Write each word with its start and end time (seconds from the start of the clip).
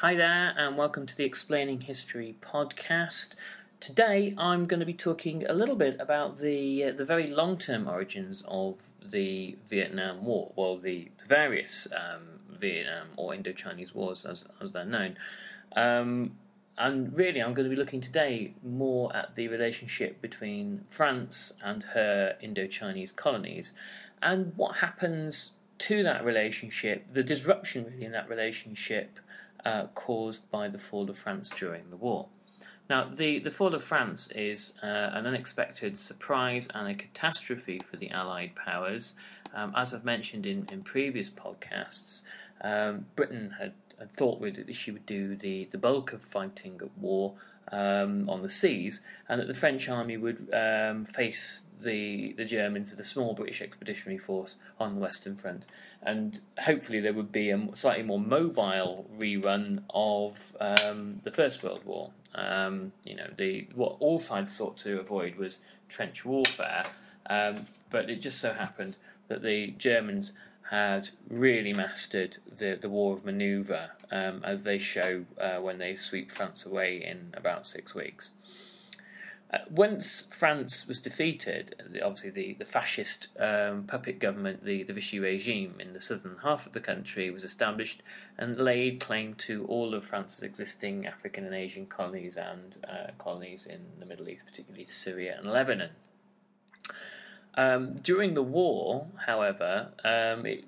Hi 0.00 0.14
there, 0.14 0.52
and 0.58 0.76
welcome 0.76 1.06
to 1.06 1.16
the 1.16 1.24
Explaining 1.24 1.80
History 1.80 2.36
podcast. 2.42 3.34
Today, 3.80 4.34
I'm 4.36 4.66
going 4.66 4.80
to 4.80 4.84
be 4.84 4.92
talking 4.92 5.46
a 5.46 5.54
little 5.54 5.74
bit 5.74 5.96
about 5.98 6.36
the 6.36 6.84
uh, 6.84 6.92
the 6.92 7.06
very 7.06 7.28
long 7.28 7.56
term 7.56 7.88
origins 7.88 8.44
of 8.46 8.74
the 9.02 9.56
Vietnam 9.66 10.26
War, 10.26 10.52
well, 10.54 10.76
the, 10.76 11.08
various 11.26 11.88
um, 11.96 12.40
Vietnam 12.50 13.06
or 13.16 13.34
Indo 13.34 13.52
Chinese 13.52 13.94
wars 13.94 14.26
as 14.26 14.46
as 14.60 14.72
they're 14.72 14.84
known. 14.84 15.16
Um, 15.74 16.32
and 16.76 17.16
really, 17.16 17.40
I'm 17.40 17.54
going 17.54 17.64
to 17.64 17.74
be 17.74 17.80
looking 17.80 18.02
today 18.02 18.52
more 18.62 19.16
at 19.16 19.34
the 19.34 19.48
relationship 19.48 20.20
between 20.20 20.84
France 20.88 21.54
and 21.64 21.82
her 21.94 22.36
Indo 22.42 22.66
Chinese 22.66 23.12
colonies 23.12 23.72
and 24.20 24.52
what 24.56 24.76
happens 24.76 25.52
to 25.78 26.02
that 26.02 26.22
relationship, 26.22 27.06
the 27.10 27.22
disruption 27.22 27.86
really 27.86 28.04
in 28.04 28.12
that 28.12 28.28
relationship 28.28 29.20
uh, 29.66 29.88
caused 29.94 30.48
by 30.50 30.68
the 30.68 30.78
fall 30.78 31.10
of 31.10 31.18
France 31.18 31.50
during 31.50 31.90
the 31.90 31.96
war. 31.96 32.28
Now, 32.88 33.08
the, 33.12 33.40
the 33.40 33.50
fall 33.50 33.74
of 33.74 33.82
France 33.82 34.28
is 34.28 34.74
uh, 34.80 34.86
an 34.86 35.26
unexpected 35.26 35.98
surprise 35.98 36.68
and 36.72 36.86
a 36.88 36.94
catastrophe 36.94 37.80
for 37.80 37.96
the 37.96 38.10
Allied 38.10 38.54
powers. 38.54 39.14
Um, 39.52 39.72
as 39.76 39.92
I've 39.92 40.04
mentioned 40.04 40.46
in, 40.46 40.68
in 40.70 40.82
previous 40.82 41.28
podcasts, 41.28 42.22
um, 42.60 43.06
Britain 43.16 43.56
had, 43.58 43.72
had 43.98 44.12
thought 44.12 44.40
that 44.40 44.76
she 44.76 44.92
would 44.92 45.04
do 45.04 45.34
the, 45.34 45.64
the 45.72 45.78
bulk 45.78 46.12
of 46.12 46.22
fighting 46.22 46.78
at 46.80 46.96
war 46.96 47.34
um, 47.72 48.28
on 48.28 48.42
the 48.42 48.48
seas, 48.48 49.00
and 49.28 49.40
that 49.40 49.48
the 49.48 49.54
French 49.54 49.88
army 49.88 50.16
would 50.16 50.48
um, 50.52 51.04
face 51.04 51.64
the 51.80 52.32
the 52.34 52.44
Germans 52.44 52.90
with 52.90 53.00
a 53.00 53.04
small 53.04 53.34
British 53.34 53.60
expeditionary 53.60 54.18
force 54.18 54.56
on 54.78 54.94
the 54.94 55.00
Western 55.00 55.36
Front, 55.36 55.66
and 56.02 56.40
hopefully 56.60 57.00
there 57.00 57.12
would 57.12 57.32
be 57.32 57.50
a 57.50 57.68
slightly 57.74 58.02
more 58.02 58.20
mobile 58.20 59.08
rerun 59.18 59.82
of 59.90 60.56
um, 60.60 61.20
the 61.24 61.32
First 61.32 61.62
World 61.62 61.84
War. 61.84 62.10
Um, 62.34 62.92
you 63.04 63.16
know, 63.16 63.28
the 63.36 63.66
what 63.74 63.96
all 64.00 64.18
sides 64.18 64.54
sought 64.54 64.76
to 64.78 65.00
avoid 65.00 65.36
was 65.36 65.60
trench 65.88 66.24
warfare, 66.24 66.84
um, 67.28 67.66
but 67.90 68.10
it 68.10 68.20
just 68.20 68.38
so 68.38 68.52
happened 68.52 68.98
that 69.28 69.42
the 69.42 69.68
Germans 69.72 70.32
had 70.70 71.08
really 71.28 71.72
mastered 71.72 72.38
the, 72.58 72.78
the 72.80 72.88
war 72.88 73.14
of 73.14 73.24
manoeuvre, 73.24 73.92
um, 74.10 74.42
as 74.44 74.64
they 74.64 74.78
show 74.78 75.24
uh, 75.40 75.56
when 75.56 75.78
they 75.78 75.96
sweep 75.96 76.30
France 76.30 76.64
away 76.66 77.02
in 77.02 77.32
about 77.34 77.66
six 77.66 77.94
weeks. 77.94 78.30
Uh, 79.52 79.58
once 79.70 80.26
France 80.32 80.88
was 80.88 81.00
defeated, 81.00 82.00
obviously 82.04 82.30
the, 82.30 82.54
the 82.54 82.64
fascist 82.64 83.28
um, 83.38 83.84
puppet 83.84 84.18
government, 84.18 84.64
the, 84.64 84.82
the 84.82 84.92
Vichy 84.92 85.20
regime 85.20 85.76
in 85.78 85.92
the 85.92 86.00
southern 86.00 86.38
half 86.42 86.66
of 86.66 86.72
the 86.72 86.80
country, 86.80 87.30
was 87.30 87.44
established 87.44 88.02
and 88.36 88.58
laid 88.58 89.00
claim 89.00 89.34
to 89.34 89.64
all 89.66 89.94
of 89.94 90.04
France's 90.04 90.42
existing 90.42 91.06
African 91.06 91.44
and 91.44 91.54
Asian 91.54 91.86
colonies 91.86 92.36
and 92.36 92.78
uh, 92.88 93.12
colonies 93.18 93.66
in 93.66 93.80
the 94.00 94.06
Middle 94.06 94.28
East, 94.28 94.44
particularly 94.44 94.86
Syria 94.86 95.36
and 95.38 95.52
Lebanon. 95.52 95.90
Um, 97.54 97.94
during 97.94 98.34
the 98.34 98.42
war, 98.42 99.06
however, 99.26 99.88
um, 100.04 100.44
it, 100.44 100.64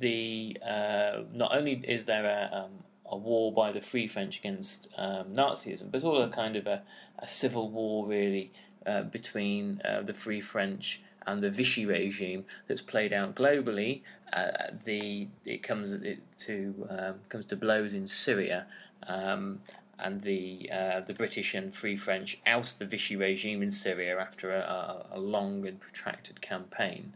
the 0.00 0.56
uh, 0.66 1.22
not 1.32 1.54
only 1.54 1.82
is 1.86 2.06
there 2.06 2.24
a, 2.24 2.64
um, 2.64 2.70
a 3.06 3.16
war 3.16 3.52
by 3.52 3.70
the 3.70 3.80
Free 3.80 4.08
French 4.08 4.38
against 4.38 4.88
um, 4.96 5.26
Nazism, 5.32 5.90
but 5.90 6.02
also 6.02 6.22
a 6.22 6.28
kind 6.28 6.56
of 6.56 6.66
a, 6.66 6.82
a 7.18 7.28
civil 7.28 7.70
war 7.70 8.06
really 8.06 8.50
uh, 8.86 9.02
between 9.02 9.80
uh, 9.84 10.02
the 10.02 10.14
Free 10.14 10.40
French 10.40 11.02
and 11.26 11.42
the 11.42 11.50
Vichy 11.50 11.86
regime 11.86 12.44
that's 12.66 12.80
played 12.80 13.12
out 13.12 13.34
globally. 13.34 14.02
Uh, 14.32 14.50
the 14.84 15.28
it 15.44 15.62
comes 15.62 15.92
it 15.92 16.20
to 16.38 16.88
um, 16.90 17.14
comes 17.28 17.46
to 17.46 17.56
blows 17.56 17.94
in 17.94 18.06
Syria. 18.06 18.66
Um, 19.06 19.60
and 19.98 20.22
the 20.22 20.70
uh, 20.72 21.00
the 21.00 21.12
British 21.12 21.54
and 21.54 21.74
Free 21.74 21.96
French 21.96 22.38
oust 22.46 22.78
the 22.78 22.86
Vichy 22.86 23.16
regime 23.16 23.62
in 23.62 23.70
Syria 23.70 24.18
after 24.18 24.50
a, 24.50 24.60
a, 24.60 25.06
a 25.18 25.20
long 25.20 25.66
and 25.66 25.78
protracted 25.78 26.40
campaign. 26.40 27.12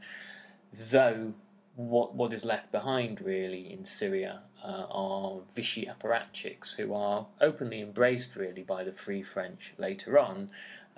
Though 0.72 1.34
what 1.76 2.14
what 2.14 2.32
is 2.32 2.44
left 2.44 2.70
behind 2.70 3.20
really 3.20 3.72
in 3.72 3.84
Syria 3.84 4.40
uh, 4.64 4.86
are 4.90 5.40
Vichy 5.54 5.86
apparatchiks 5.86 6.76
who 6.76 6.94
are 6.94 7.26
openly 7.40 7.80
embraced 7.80 8.36
really 8.36 8.62
by 8.62 8.84
the 8.84 8.92
Free 8.92 9.22
French 9.22 9.74
later 9.78 10.18
on. 10.18 10.50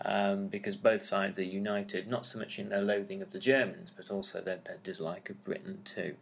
Um, 0.04 0.48
because 0.48 0.76
both 0.76 1.02
sides 1.02 1.38
are 1.38 1.42
united, 1.42 2.06
not 2.06 2.26
so 2.26 2.38
much 2.38 2.58
in 2.58 2.68
their 2.68 2.82
loathing 2.82 3.22
of 3.22 3.32
the 3.32 3.38
Germans, 3.38 3.90
but 3.96 4.10
also 4.10 4.42
their, 4.42 4.58
their 4.62 4.76
dislike 4.84 5.30
of 5.30 5.42
Britain 5.42 5.78
too. 5.86 6.16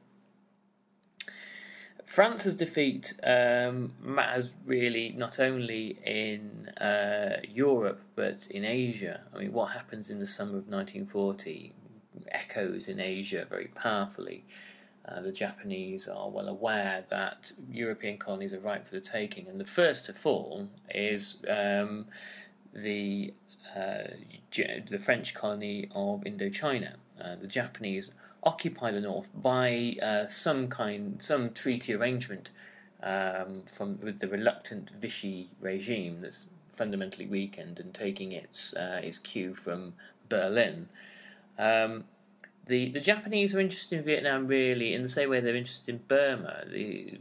France's 2.07 2.55
defeat 2.55 3.15
um, 3.25 3.93
matters 4.01 4.53
really 4.65 5.13
not 5.17 5.41
only 5.41 5.99
in 6.05 6.69
uh, 6.81 7.41
Europe 7.49 8.01
but 8.15 8.47
in 8.49 8.65
Asia. 8.65 9.23
I 9.35 9.39
mean, 9.39 9.53
what 9.53 9.73
happens 9.73 10.11
in 10.11 10.21
the 10.21 10.27
summer 10.27 10.59
of 10.59 10.69
1940 10.69 11.73
echoes 12.29 12.89
in 12.89 13.01
Asia 13.01 13.47
very 13.49 13.69
powerfully. 13.69 14.45
Uh, 15.07 15.21
the 15.21 15.33
Japanese 15.33 16.09
are 16.09 16.31
well 16.31 16.49
aware 16.49 17.05
that 17.11 17.53
European 17.71 18.17
colonies 18.17 18.55
are 18.55 18.61
ripe 18.61 18.87
for 18.87 18.95
the 18.95 19.01
taking, 19.01 19.49
and 19.49 19.61
the 19.61 19.67
first 19.67 20.07
to 20.07 20.15
fall 20.15 20.69
is 20.91 21.39
um, 21.49 22.07
the 22.73 23.35
uh, 23.77 24.05
the 24.89 24.99
French 24.99 25.35
colony 25.35 25.89
of 25.95 26.23
Indochina. 26.23 26.95
Uh, 27.23 27.37
the 27.37 27.47
Japanese 27.47 28.13
occupy 28.43 28.91
the 28.91 29.01
north 29.01 29.31
by 29.35 29.97
uh, 30.03 30.27
some 30.27 30.69
kind, 30.69 31.21
some 31.21 31.53
treaty 31.53 31.95
arrangement 31.95 32.51
um, 33.03 33.63
from 33.71 34.01
with 34.01 34.21
the 34.21 34.29
reluctant 34.29 34.91
Vichy 34.91 35.51
regime 35.61 36.21
that's 36.21 36.47
fundamentally 36.69 37.27
weakened 37.27 37.79
and 37.79 37.95
taking 37.95 38.33
its 38.33 38.75
uh, 38.75 39.01
its 39.03 39.19
cue 39.19 39.55
from 39.55 39.95
Berlin. 40.29 40.89
Um, 41.59 42.05
the 42.67 42.91
the 42.91 43.01
Japanese 43.01 43.55
are 43.55 43.61
interested 43.61 43.99
in 43.99 44.05
Vietnam 44.05 44.47
really 44.47 44.95
in 44.95 45.03
the 45.03 45.09
same 45.09 45.31
way 45.31 45.41
they're 45.41 45.57
interested 45.57 45.95
in 45.95 46.01
Burma. 46.09 46.65
The, 46.71 47.19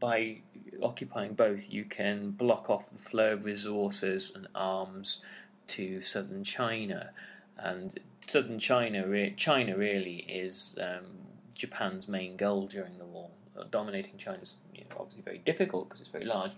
by 0.00 0.38
occupying 0.82 1.34
both, 1.34 1.70
you 1.70 1.84
can 1.84 2.30
block 2.30 2.68
off 2.68 2.90
the 2.90 2.98
flow 2.98 3.32
of 3.32 3.44
resources 3.44 4.32
and 4.34 4.46
arms 4.54 5.22
to 5.68 6.02
southern 6.02 6.44
China, 6.44 7.10
and 7.56 7.98
southern 8.26 8.58
China, 8.58 9.06
re- 9.06 9.34
China 9.36 9.76
really 9.76 10.16
is 10.28 10.76
um, 10.80 11.06
Japan's 11.54 12.08
main 12.08 12.36
goal 12.36 12.66
during 12.66 12.98
the 12.98 13.04
war. 13.04 13.30
Uh, 13.58 13.64
dominating 13.70 14.18
China 14.18 14.38
is 14.42 14.56
you 14.74 14.82
know, 14.90 14.96
obviously 15.00 15.22
very 15.22 15.38
difficult 15.38 15.88
because 15.88 16.00
it's 16.00 16.10
very 16.10 16.24
large, 16.24 16.52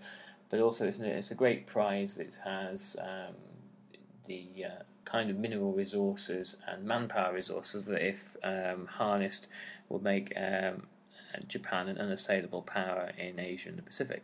but 0.49 0.59
also 0.59 0.87
it's, 0.87 0.99
it's 0.99 1.31
a 1.31 1.35
great 1.35 1.67
prize. 1.67 2.17
It 2.17 2.39
has 2.43 2.97
um, 2.99 3.35
the 4.25 4.47
uh, 4.65 4.83
kind 5.07 5.29
of 5.29 5.37
mineral 5.37 5.71
resources 5.71 6.57
and 6.67 6.83
manpower 6.83 7.33
resources 7.33 7.85
that, 7.85 8.05
if 8.05 8.35
um, 8.43 8.87
harnessed, 8.87 9.47
would 9.87 10.03
make 10.03 10.33
um, 10.35 10.83
Japan 11.47 11.87
an 11.87 11.97
unassailable 11.97 12.61
power 12.61 13.11
in 13.17 13.39
Asia 13.39 13.69
and 13.69 13.77
the 13.77 13.83
Pacific. 13.83 14.23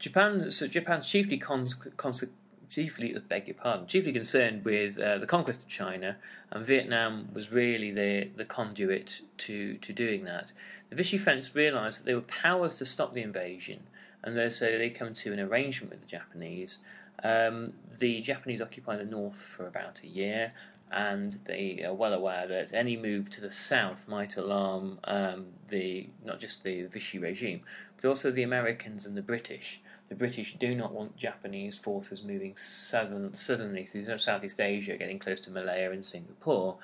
Japan, 0.00 0.50
so 0.50 0.66
Japan's 0.66 1.06
chiefly 1.06 1.38
cons- 1.38 1.74
cons- 1.96 2.24
chiefly, 2.68 3.16
beg 3.28 3.46
your 3.46 3.54
pardon, 3.54 3.86
chiefly 3.86 4.12
concerned 4.12 4.64
with 4.64 4.98
uh, 4.98 5.18
the 5.18 5.26
conquest 5.26 5.62
of 5.62 5.68
China, 5.68 6.16
and 6.50 6.66
Vietnam 6.66 7.28
was 7.32 7.52
really 7.52 7.92
the, 7.92 8.28
the 8.36 8.44
conduit 8.44 9.22
to, 9.38 9.74
to 9.76 9.92
doing 9.92 10.24
that. 10.24 10.52
The 10.90 10.96
Vichy 10.96 11.18
French 11.18 11.54
realised 11.54 12.00
that 12.00 12.06
they 12.06 12.14
were 12.14 12.20
powerless 12.22 12.78
to 12.78 12.86
stop 12.86 13.14
the 13.14 13.22
invasion, 13.22 13.84
and 14.24 14.52
so 14.52 14.66
they 14.66 14.90
come 14.90 15.14
to 15.14 15.32
an 15.32 15.40
arrangement 15.40 15.92
with 15.92 16.00
the 16.00 16.06
Japanese. 16.06 16.80
Um, 17.22 17.74
the 17.98 18.20
Japanese 18.20 18.62
occupy 18.62 18.96
the 18.96 19.04
north 19.04 19.40
for 19.40 19.66
about 19.66 20.02
a 20.02 20.06
year, 20.06 20.52
and 20.90 21.32
they 21.44 21.84
are 21.84 21.94
well 21.94 22.14
aware 22.14 22.46
that 22.46 22.72
any 22.72 22.96
move 22.96 23.30
to 23.30 23.40
the 23.40 23.50
south 23.50 24.08
might 24.08 24.36
alarm 24.36 24.98
um, 25.04 25.46
the 25.68 26.08
not 26.24 26.40
just 26.40 26.62
the 26.62 26.84
Vichy 26.84 27.18
regime, 27.18 27.62
but 28.00 28.08
also 28.08 28.30
the 28.30 28.42
Americans 28.42 29.04
and 29.04 29.16
the 29.16 29.22
British. 29.22 29.80
The 30.08 30.14
British 30.14 30.54
do 30.54 30.74
not 30.74 30.92
want 30.92 31.16
Japanese 31.16 31.76
forces 31.76 32.22
moving 32.22 32.56
southern, 32.56 33.34
southernly 33.34 33.84
through 33.84 34.06
Southeast 34.18 34.60
Asia, 34.60 34.96
getting 34.96 35.18
close 35.18 35.40
to 35.42 35.50
Malaya 35.50 35.90
and 35.92 36.04
Singapore, 36.04 36.78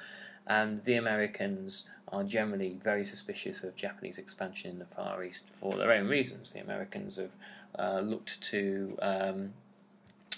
and 0.46 0.84
the 0.84 0.96
Americans 0.96 1.88
are 2.08 2.22
generally 2.22 2.78
very 2.82 3.04
suspicious 3.04 3.64
of 3.64 3.74
Japanese 3.76 4.18
expansion 4.18 4.70
in 4.70 4.78
the 4.78 4.84
Far 4.84 5.24
East 5.24 5.48
for 5.48 5.76
their 5.76 5.90
own 5.92 6.06
reasons. 6.06 6.52
The 6.52 6.60
Americans 6.60 7.16
have 7.16 7.32
uh, 7.78 8.00
looked 8.00 8.42
to 8.42 8.98
um, 9.00 9.54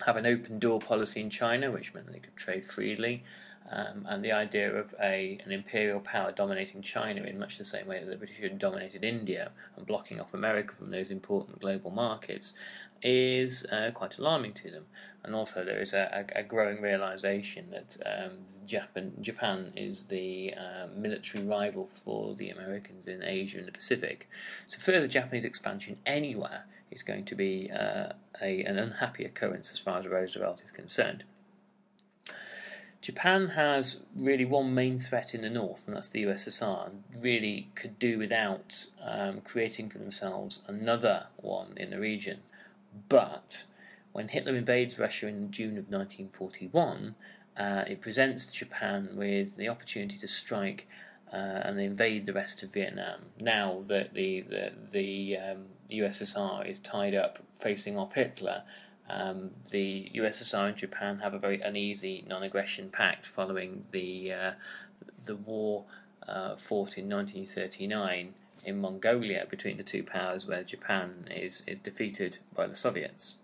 have 0.04 0.16
an 0.16 0.26
open 0.26 0.58
door 0.58 0.80
policy 0.80 1.20
in 1.20 1.30
China, 1.30 1.70
which 1.70 1.94
meant 1.94 2.12
they 2.12 2.18
could 2.18 2.36
trade 2.36 2.66
freely. 2.66 3.24
Um, 3.68 4.06
and 4.08 4.24
the 4.24 4.30
idea 4.30 4.72
of 4.72 4.94
a 5.00 5.40
an 5.44 5.50
imperial 5.50 5.98
power 5.98 6.30
dominating 6.30 6.82
China 6.82 7.22
in 7.22 7.36
much 7.38 7.58
the 7.58 7.64
same 7.64 7.88
way 7.88 7.98
that 7.98 8.08
the 8.08 8.16
British 8.16 8.38
had 8.38 8.60
dominated 8.60 9.02
India 9.02 9.50
and 9.76 9.84
blocking 9.84 10.20
off 10.20 10.34
America 10.34 10.72
from 10.74 10.90
those 10.90 11.10
important 11.10 11.60
global 11.60 11.90
markets 11.90 12.54
is 13.02 13.66
uh, 13.72 13.90
quite 13.92 14.18
alarming 14.18 14.52
to 14.54 14.70
them. 14.70 14.86
And 15.24 15.34
also, 15.34 15.64
there 15.64 15.80
is 15.80 15.92
a, 15.92 16.26
a, 16.36 16.40
a 16.40 16.42
growing 16.44 16.80
realization 16.80 17.70
that 17.72 17.96
um, 18.06 18.32
Japan, 18.64 19.12
Japan 19.20 19.72
is 19.74 20.06
the 20.06 20.54
uh, 20.54 20.86
military 20.96 21.42
rival 21.42 21.86
for 21.86 22.34
the 22.36 22.50
Americans 22.50 23.08
in 23.08 23.24
Asia 23.24 23.58
and 23.58 23.66
the 23.66 23.72
Pacific. 23.72 24.28
So, 24.68 24.78
further 24.78 25.08
Japanese 25.08 25.44
expansion 25.44 25.98
anywhere 26.06 26.66
is 26.90 27.02
going 27.02 27.24
to 27.24 27.34
be 27.34 27.70
uh, 27.72 28.12
a, 28.40 28.62
an 28.64 28.78
unhappy 28.78 29.24
occurrence 29.24 29.72
as 29.72 29.78
far 29.78 29.98
as 29.98 30.06
Roosevelt 30.06 30.62
is 30.62 30.70
concerned. 30.70 31.24
Japan 33.00 33.48
has 33.50 34.00
really 34.16 34.44
one 34.44 34.74
main 34.74 34.98
threat 34.98 35.34
in 35.34 35.42
the 35.42 35.50
north, 35.50 35.86
and 35.86 35.94
that's 35.94 36.08
the 36.08 36.24
USSR, 36.24 36.88
and 36.88 37.04
really 37.22 37.70
could 37.74 37.98
do 37.98 38.18
without 38.18 38.86
um, 39.00 39.42
creating 39.42 39.90
for 39.90 39.98
themselves 39.98 40.62
another 40.66 41.26
one 41.36 41.74
in 41.76 41.90
the 41.90 42.00
region. 42.00 42.40
But 43.08 43.64
when 44.12 44.28
Hitler 44.28 44.56
invades 44.56 44.98
Russia 44.98 45.28
in 45.28 45.50
June 45.52 45.78
of 45.78 45.88
1941, 45.88 47.14
uh, 47.56 47.84
it 47.86 48.00
presents 48.00 48.50
Japan 48.52 49.10
with 49.14 49.56
the 49.56 49.68
opportunity 49.68 50.18
to 50.18 50.26
strike 50.26 50.88
uh, 51.32 51.36
and 51.36 51.80
invade 51.80 52.26
the 52.26 52.32
rest 52.32 52.62
of 52.62 52.72
Vietnam. 52.72 53.20
Now 53.40 53.82
that 53.86 54.14
the 54.14 54.42
the, 54.42 54.72
the 54.92 55.36
um, 55.36 55.64
USSR 55.90 56.68
is 56.68 56.78
tied 56.78 57.14
up 57.14 57.38
facing 57.58 57.98
off 57.98 58.14
Hitler, 58.14 58.62
um, 59.08 59.50
the 59.70 60.10
USSR 60.14 60.68
and 60.68 60.76
Japan 60.76 61.20
have 61.20 61.34
a 61.34 61.38
very 61.38 61.60
uneasy 61.60 62.24
non-aggression 62.26 62.90
pact 62.90 63.26
following 63.26 63.84
the 63.92 64.32
uh, 64.32 64.52
the 65.24 65.36
war 65.36 65.84
uh, 66.26 66.56
fought 66.56 66.98
in 66.98 67.08
1939 67.08 68.34
in 68.64 68.80
Mongolia 68.80 69.46
between 69.48 69.76
the 69.76 69.84
two 69.84 70.02
powers, 70.02 70.46
where 70.46 70.64
Japan 70.64 71.28
is 71.30 71.62
is 71.66 71.78
defeated 71.78 72.38
by 72.54 72.66
the 72.66 72.74
Soviets. 72.74 73.36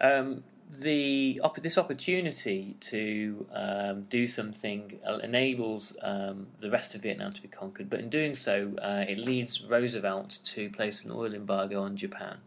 Um, 0.00 0.42
the 0.80 1.40
this 1.60 1.76
opportunity 1.76 2.76
to 2.80 3.46
um, 3.52 4.02
do 4.04 4.26
something 4.26 4.98
enables 5.22 5.96
um, 6.02 6.46
the 6.60 6.70
rest 6.70 6.94
of 6.94 7.02
Vietnam 7.02 7.32
to 7.32 7.42
be 7.42 7.48
conquered, 7.48 7.90
but 7.90 8.00
in 8.00 8.08
doing 8.08 8.34
so, 8.34 8.72
uh, 8.80 9.04
it 9.06 9.18
leads 9.18 9.62
Roosevelt 9.64 10.38
to 10.44 10.70
place 10.70 11.04
an 11.04 11.10
oil 11.10 11.34
embargo 11.34 11.82
on 11.82 11.96
Japan, 11.96 12.38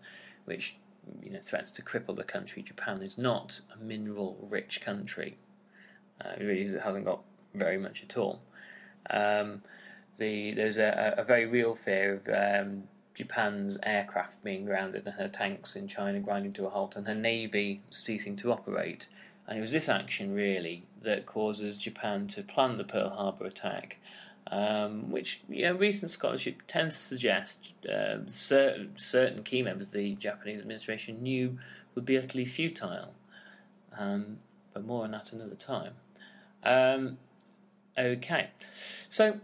which 0.46 0.78
you 1.22 1.32
know, 1.32 1.40
threats 1.40 1.70
to 1.72 1.84
cripple 1.84 2.16
the 2.16 2.24
country. 2.24 2.64
Japan 2.64 3.04
is 3.04 3.18
not 3.18 3.62
a 3.74 3.84
mineral-rich 3.84 4.82
country. 4.82 5.38
Uh, 6.20 6.30
it 6.40 6.44
really 6.44 6.64
hasn't 6.80 7.06
got 7.06 7.22
very 7.54 7.78
much 7.78 8.02
at 8.02 8.18
all. 8.18 8.42
Um, 9.10 9.62
the 10.18 10.54
there's 10.54 10.78
a, 10.78 11.14
a, 11.18 11.24
very 11.24 11.46
real 11.46 11.76
fear 11.76 12.22
of 12.26 12.66
um, 12.66 12.84
Japan's 13.16 13.78
aircraft 13.84 14.44
being 14.44 14.66
grounded 14.66 15.06
and 15.06 15.16
her 15.16 15.28
tanks 15.28 15.76
in 15.76 15.88
China 15.88 16.20
grinding 16.20 16.54
to 16.54 16.68
a 16.68 16.70
halt 16.70 16.96
and 16.96 17.08
her 17.08 17.16
navy 17.16 17.82
ceasing 17.90 18.36
to 18.38 18.52
operate. 18.52 19.08
And 19.48 19.58
it 19.58 19.62
was 19.62 19.72
this 19.72 19.90
action 19.90 20.34
really 20.34 20.84
that 21.02 21.26
causes 21.26 21.78
Japan 21.78 22.28
to 22.28 22.44
plan 22.44 22.78
the 22.78 22.84
Pearl 22.84 23.10
Harbor 23.10 23.46
attack 23.46 23.98
um, 24.52 25.10
which 25.10 25.42
you 25.50 25.64
know, 25.64 25.74
recent 25.74 26.12
scholarship 26.12 26.62
tends 26.68 26.96
to 26.96 27.02
suggest 27.02 27.74
uh, 27.92 28.18
certain, 28.28 28.94
certain 28.96 29.44
key 29.44 29.64
members 29.64 29.88
of 29.88 29.94
the 29.94 30.16
Japanese 30.16 30.60
administration 30.60 31.22
knew 31.24 31.58
would 31.96 32.06
be 32.06 32.18
utterly 32.18 32.46
futile. 32.46 33.14
Um, 33.98 34.38
but 34.74 34.86
more 34.86 35.06
on 35.06 35.12
that 35.12 35.34
another 35.34 35.56
time. 35.56 35.94
Um, 36.64 37.18
okay, 37.98 38.50
so 39.10 39.40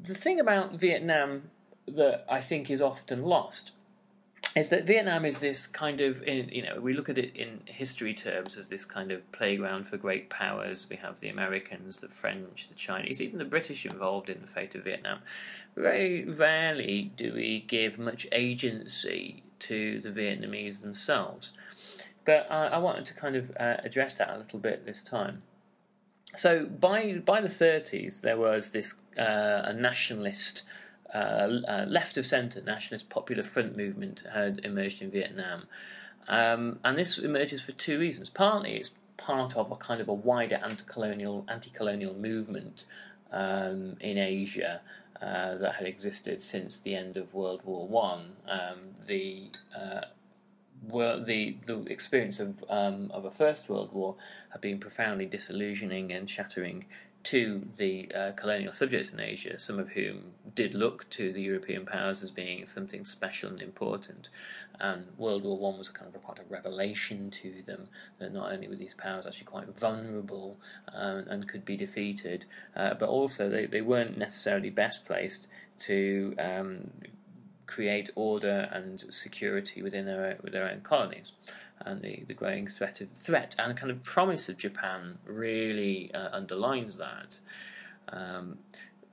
the 0.00 0.14
thing 0.14 0.40
about 0.40 0.74
Vietnam 0.74 1.50
that 1.96 2.24
I 2.28 2.40
think 2.40 2.70
is 2.70 2.82
often 2.82 3.22
lost 3.22 3.72
is 4.54 4.70
that 4.70 4.86
Vietnam 4.86 5.24
is 5.24 5.40
this 5.40 5.66
kind 5.66 6.00
of, 6.00 6.26
you 6.26 6.62
know, 6.62 6.80
we 6.80 6.92
look 6.92 7.08
at 7.08 7.18
it 7.18 7.36
in 7.36 7.60
history 7.66 8.14
terms 8.14 8.56
as 8.56 8.68
this 8.68 8.84
kind 8.84 9.12
of 9.12 9.30
playground 9.30 9.86
for 9.86 9.96
great 9.96 10.30
powers. 10.30 10.86
We 10.88 10.96
have 10.96 11.20
the 11.20 11.28
Americans, 11.28 11.98
the 11.98 12.08
French, 12.08 12.68
the 12.68 12.74
Chinese, 12.74 13.20
even 13.20 13.38
the 13.38 13.44
British 13.44 13.84
involved 13.84 14.30
in 14.30 14.40
the 14.40 14.46
fate 14.46 14.74
of 14.74 14.84
Vietnam. 14.84 15.20
Very 15.76 16.24
rarely 16.24 17.12
do 17.16 17.34
we 17.34 17.64
give 17.68 17.98
much 17.98 18.26
agency 18.32 19.42
to 19.60 20.00
the 20.00 20.10
Vietnamese 20.10 20.80
themselves. 20.80 21.52
But 22.24 22.46
uh, 22.50 22.70
I 22.72 22.78
wanted 22.78 23.04
to 23.06 23.14
kind 23.14 23.36
of 23.36 23.50
uh, 23.58 23.76
address 23.84 24.14
that 24.16 24.30
a 24.30 24.38
little 24.38 24.58
bit 24.58 24.84
this 24.84 25.02
time. 25.02 25.42
So 26.36 26.66
by 26.66 27.14
by 27.24 27.40
the 27.40 27.48
30s, 27.48 28.20
there 28.20 28.36
was 28.36 28.72
this 28.72 29.00
uh, 29.18 29.62
a 29.64 29.72
nationalist 29.72 30.62
uh, 31.14 31.60
uh, 31.68 31.86
left 31.88 32.16
of 32.16 32.26
centre 32.26 32.62
nationalist 32.62 33.08
popular 33.08 33.42
front 33.42 33.76
movement 33.76 34.24
had 34.32 34.60
emerged 34.64 35.00
in 35.00 35.10
Vietnam. 35.10 35.64
Um, 36.28 36.78
and 36.84 36.98
this 36.98 37.18
emerges 37.18 37.62
for 37.62 37.72
two 37.72 37.98
reasons. 37.98 38.28
Partly, 38.28 38.76
it's 38.76 38.94
part 39.16 39.56
of 39.56 39.70
a 39.72 39.76
kind 39.76 40.00
of 40.00 40.08
a 40.08 40.12
wider 40.12 40.60
anti-colonial 40.62 41.44
anti-colonial 41.48 42.14
movement 42.14 42.84
um, 43.32 43.96
in 44.00 44.18
Asia 44.18 44.80
uh, 45.20 45.56
that 45.56 45.76
had 45.76 45.86
existed 45.86 46.40
since 46.40 46.80
the 46.80 46.94
end 46.94 47.16
of 47.16 47.34
World 47.34 47.62
War 47.64 47.86
One. 47.88 48.36
Um, 48.46 48.94
the 49.06 49.50
uh, 49.76 50.02
the 50.86 51.56
the 51.66 51.82
experience 51.86 52.38
of 52.38 52.64
um, 52.68 53.10
of 53.12 53.24
a 53.24 53.30
First 53.30 53.68
World 53.68 53.92
War 53.92 54.14
had 54.50 54.60
been 54.60 54.78
profoundly 54.78 55.26
disillusioning 55.26 56.12
and 56.12 56.28
shattering 56.28 56.84
to 57.24 57.68
the 57.76 58.10
uh, 58.14 58.32
colonial 58.32 58.72
subjects 58.72 59.12
in 59.12 59.20
Asia, 59.20 59.58
some 59.58 59.78
of 59.78 59.90
whom 59.90 60.32
did 60.54 60.74
look 60.74 61.08
to 61.10 61.32
the 61.32 61.42
European 61.42 61.84
powers 61.84 62.22
as 62.22 62.30
being 62.30 62.66
something 62.66 63.04
special 63.04 63.50
and 63.50 63.60
important. 63.60 64.28
And 64.80 65.06
World 65.18 65.42
War 65.42 65.58
One 65.58 65.76
was 65.76 65.88
kind 65.88 66.08
of 66.08 66.14
a 66.14 66.24
part 66.24 66.38
of 66.38 66.50
revelation 66.50 67.30
to 67.32 67.62
them 67.66 67.88
that 68.18 68.32
not 68.32 68.52
only 68.52 68.68
were 68.68 68.76
these 68.76 68.94
powers 68.94 69.26
actually 69.26 69.46
quite 69.46 69.78
vulnerable 69.78 70.56
uh, 70.94 71.22
and 71.26 71.48
could 71.48 71.64
be 71.64 71.76
defeated, 71.76 72.46
uh, 72.76 72.94
but 72.94 73.08
also 73.08 73.48
they, 73.48 73.66
they 73.66 73.82
weren't 73.82 74.16
necessarily 74.16 74.70
best 74.70 75.04
placed 75.04 75.48
to 75.80 76.34
um, 76.38 76.90
create 77.66 78.10
order 78.14 78.68
and 78.72 79.04
security 79.12 79.82
within 79.82 80.06
their, 80.06 80.38
their 80.44 80.68
own 80.68 80.80
colonies 80.80 81.32
and 81.88 82.02
the, 82.02 82.24
the 82.26 82.34
growing 82.34 82.66
threat 82.66 83.00
of 83.00 83.10
threat 83.12 83.54
and 83.58 83.76
kind 83.76 83.90
of 83.90 84.02
promise 84.04 84.48
of 84.48 84.58
Japan 84.58 85.18
really 85.24 86.12
uh, 86.14 86.28
underlines 86.32 86.98
that. 86.98 87.38
Um, 88.08 88.58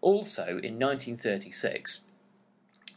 also, 0.02 0.44
in 0.44 0.78
1936, 0.80 2.02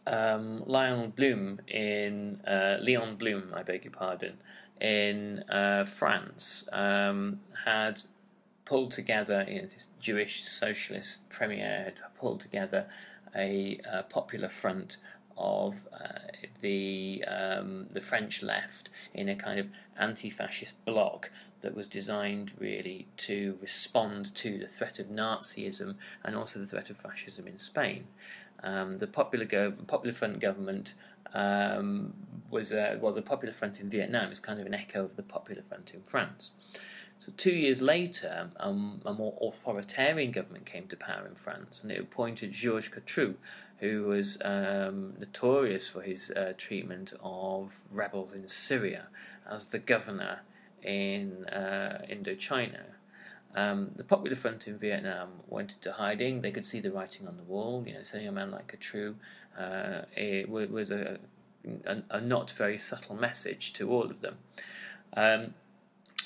um, 0.06 0.62
Lionel 0.66 1.08
Blum 1.08 1.60
in 1.68 2.40
uh, 2.46 2.78
Leon 2.80 3.16
Blum, 3.16 3.52
I 3.54 3.62
beg 3.62 3.84
your 3.84 3.92
pardon, 3.92 4.38
in 4.80 5.40
uh, 5.48 5.84
France 5.84 6.68
um, 6.72 7.40
had 7.64 8.02
pulled 8.64 8.90
together, 8.90 9.44
you 9.48 9.62
know, 9.62 9.68
this 9.68 9.88
Jewish 10.00 10.44
socialist 10.44 11.28
premier 11.30 11.84
had 11.84 12.00
pulled 12.18 12.40
together 12.40 12.86
a, 13.34 13.80
a 13.90 14.02
popular 14.02 14.48
front 14.48 14.98
of 15.38 15.88
uh, 15.92 16.18
the 16.60 17.24
um, 17.26 17.86
the 17.90 18.00
French 18.00 18.42
left 18.42 18.90
in 19.14 19.28
a 19.28 19.36
kind 19.36 19.58
of 19.58 19.68
anti-fascist 19.98 20.84
bloc 20.84 21.30
that 21.60 21.74
was 21.74 21.88
designed 21.88 22.52
really 22.58 23.06
to 23.16 23.58
respond 23.60 24.34
to 24.34 24.58
the 24.58 24.68
threat 24.68 24.98
of 24.98 25.06
Nazism 25.06 25.96
and 26.24 26.36
also 26.36 26.60
the 26.60 26.66
threat 26.66 26.90
of 26.90 26.96
fascism 26.96 27.46
in 27.46 27.58
Spain. 27.58 28.06
Um, 28.62 28.98
the 28.98 29.06
Popular, 29.06 29.44
Go- 29.44 29.72
Popular 29.86 30.14
Front 30.14 30.40
government 30.40 30.94
um, 31.32 32.14
was 32.50 32.72
uh, 32.72 32.98
well, 33.00 33.12
the 33.12 33.22
Popular 33.22 33.52
Front 33.52 33.80
in 33.80 33.88
Vietnam 33.90 34.32
is 34.32 34.40
kind 34.40 34.60
of 34.60 34.66
an 34.66 34.74
echo 34.74 35.04
of 35.04 35.16
the 35.16 35.22
Popular 35.22 35.62
Front 35.62 35.92
in 35.94 36.02
France. 36.02 36.52
So 37.20 37.32
two 37.36 37.52
years 37.52 37.82
later, 37.82 38.50
um, 38.58 39.00
a 39.04 39.12
more 39.12 39.36
authoritarian 39.42 40.30
government 40.30 40.66
came 40.66 40.86
to 40.86 40.96
power 40.96 41.26
in 41.26 41.34
France, 41.34 41.82
and 41.82 41.90
it 41.90 42.00
appointed 42.00 42.52
Georges 42.52 42.90
Catroux, 42.90 43.34
who 43.80 44.04
was 44.04 44.38
um, 44.44 45.14
notorious 45.18 45.88
for 45.88 46.02
his 46.02 46.30
uh, 46.30 46.52
treatment 46.56 47.14
of 47.22 47.82
rebels 47.90 48.34
in 48.34 48.48
Syria, 48.48 49.08
as 49.50 49.66
the 49.66 49.78
governor 49.78 50.40
in 50.82 51.44
uh, 51.46 52.04
Indochina. 52.10 52.82
Um, 53.54 53.92
the 53.96 54.04
Popular 54.04 54.36
Front 54.36 54.68
in 54.68 54.78
Vietnam 54.78 55.28
went 55.48 55.72
into 55.72 55.92
hiding. 55.92 56.42
They 56.42 56.50
could 56.50 56.66
see 56.66 56.80
the 56.80 56.92
writing 56.92 57.26
on 57.26 57.36
the 57.36 57.42
wall. 57.42 57.82
You 57.86 57.94
know, 57.94 58.02
sending 58.02 58.28
a 58.28 58.32
man 58.32 58.50
like 58.50 58.68
Catroux 58.68 59.14
uh, 59.58 60.02
it 60.16 60.48
was 60.48 60.90
a, 60.90 61.18
a, 61.86 62.02
a, 62.10 62.20
not 62.20 62.50
very 62.52 62.78
subtle 62.78 63.16
message 63.16 63.72
to 63.74 63.90
all 63.90 64.04
of 64.04 64.20
them. 64.20 64.36
Um, 65.16 65.54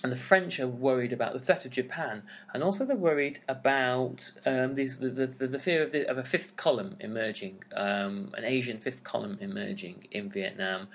and 0.02 0.11
the 0.11 0.16
French 0.16 0.59
are 0.59 0.66
worried 0.66 1.12
about 1.12 1.32
the 1.32 1.40
threat 1.40 1.64
of 1.64 1.71
Japan, 1.71 2.23
and 2.52 2.62
also 2.62 2.85
they're 2.85 2.97
worried 2.97 3.40
about 3.49 4.32
um, 4.44 4.75
these, 4.75 4.99
the, 4.99 5.09
the, 5.09 5.47
the, 5.47 5.59
fear 5.59 5.82
of, 5.82 5.92
the, 5.92 6.09
of, 6.09 6.18
a 6.18 6.25
fifth 6.25 6.56
column 6.56 6.97
emerging, 7.00 7.62
um, 7.76 8.32
an 8.37 8.44
Asian 8.44 8.78
fifth 8.78 9.04
column 9.04 9.38
emerging 9.40 10.09
in 10.11 10.28
Vietnam, 10.28 10.88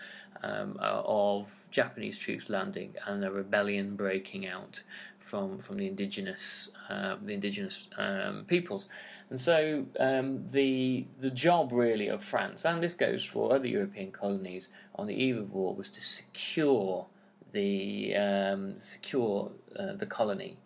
um, 0.44 0.78
uh, 0.82 1.02
of 1.06 1.66
Japanese 1.72 2.18
troops 2.18 2.50
landing 2.50 2.94
and 3.06 3.24
a 3.24 3.32
rebellion 3.32 3.96
breaking 3.96 4.48
out 4.48 4.84
from 5.20 5.58
from 5.60 5.78
the 5.78 5.88
indigenous 5.88 6.72
uh, 6.90 7.16
the 7.22 7.34
indigenous 7.34 7.88
um, 7.98 8.46
peoples. 8.46 8.88
And 9.30 9.40
so 9.40 9.86
um, 10.00 10.48
the 10.48 11.06
the 11.20 11.30
job 11.30 11.72
really 11.72 12.08
of 12.08 12.24
France, 12.24 12.66
and 12.66 12.82
this 12.82 12.94
goes 12.94 13.26
for 13.26 13.54
other 13.54 13.68
European 13.68 14.12
colonies 14.12 14.70
on 14.96 15.08
the 15.08 15.16
eve 15.16 15.38
of 15.38 15.52
war, 15.52 15.76
was 15.76 15.90
to 15.92 16.02
secure 16.02 17.08
the 17.52 18.16
um, 18.16 18.78
secure 18.78 19.52
uh, 19.78 19.94
the 19.94 20.06
colony 20.06 20.58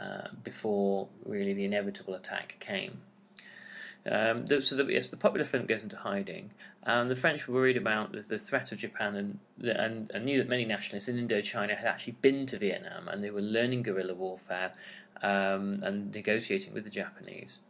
uh, 0.00 0.28
before 0.42 1.08
really 1.24 1.52
the 1.52 1.64
inevitable 1.64 2.14
attack 2.14 2.56
came. 2.60 3.02
Um, 4.10 4.46
so 4.60 4.76
the, 4.76 4.84
yes, 4.84 5.08
the 5.08 5.16
Popular 5.16 5.46
Front 5.46 5.66
goes 5.66 5.82
into 5.82 5.96
hiding, 5.96 6.50
and 6.82 7.10
the 7.10 7.16
French 7.16 7.48
were 7.48 7.54
worried 7.54 7.78
about 7.78 8.12
the, 8.12 8.20
the 8.20 8.38
threat 8.38 8.70
of 8.70 8.78
Japan, 8.78 9.16
and, 9.16 9.38
and, 9.62 10.10
and 10.12 10.24
knew 10.26 10.38
that 10.38 10.48
many 10.48 10.66
nationalists 10.66 11.08
in 11.08 11.16
Indochina 11.16 11.76
had 11.76 11.86
actually 11.86 12.16
been 12.20 12.44
to 12.46 12.58
Vietnam, 12.58 13.08
and 13.08 13.24
they 13.24 13.30
were 13.30 13.40
learning 13.40 13.82
guerrilla 13.82 14.14
warfare 14.14 14.72
um, 15.22 15.80
and 15.82 16.12
negotiating 16.14 16.74
with 16.74 16.84
the 16.84 16.90
Japanese. 16.90 17.60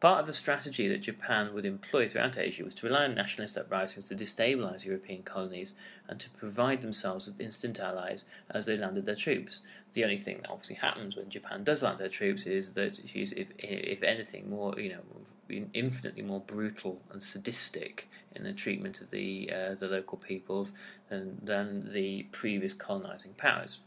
Part 0.00 0.20
of 0.20 0.26
the 0.26 0.32
strategy 0.32 0.88
that 0.88 1.02
Japan 1.02 1.52
would 1.52 1.66
employ 1.66 2.08
throughout 2.08 2.38
Asia 2.38 2.64
was 2.64 2.74
to 2.76 2.86
rely 2.86 3.04
on 3.04 3.14
nationalist 3.14 3.58
uprisings 3.58 4.08
to 4.08 4.16
destabilize 4.16 4.86
European 4.86 5.22
colonies 5.22 5.74
and 6.08 6.18
to 6.18 6.30
provide 6.30 6.80
themselves 6.80 7.26
with 7.26 7.38
instant 7.38 7.78
allies 7.78 8.24
as 8.48 8.64
they 8.64 8.76
landed 8.76 9.04
their 9.04 9.14
troops. 9.14 9.60
The 9.92 10.04
only 10.04 10.16
thing 10.16 10.38
that 10.38 10.50
obviously 10.50 10.76
happens 10.76 11.16
when 11.16 11.28
Japan 11.28 11.64
does 11.64 11.82
land 11.82 11.98
their 11.98 12.08
troops 12.08 12.46
is 12.46 12.72
that 12.72 12.98
she's, 13.06 13.32
if, 13.32 13.48
if 13.58 14.02
anything, 14.02 14.48
more 14.48 14.74
you 14.80 14.94
know, 14.94 15.66
infinitely 15.74 16.22
more 16.22 16.40
brutal 16.40 17.02
and 17.12 17.22
sadistic 17.22 18.08
in 18.34 18.44
the 18.44 18.54
treatment 18.54 19.02
of 19.02 19.10
the 19.10 19.52
uh, 19.52 19.74
the 19.74 19.88
local 19.88 20.16
peoples 20.16 20.72
than, 21.10 21.38
than 21.42 21.92
the 21.92 22.22
previous 22.32 22.72
colonizing 22.72 23.34
powers. 23.34 23.80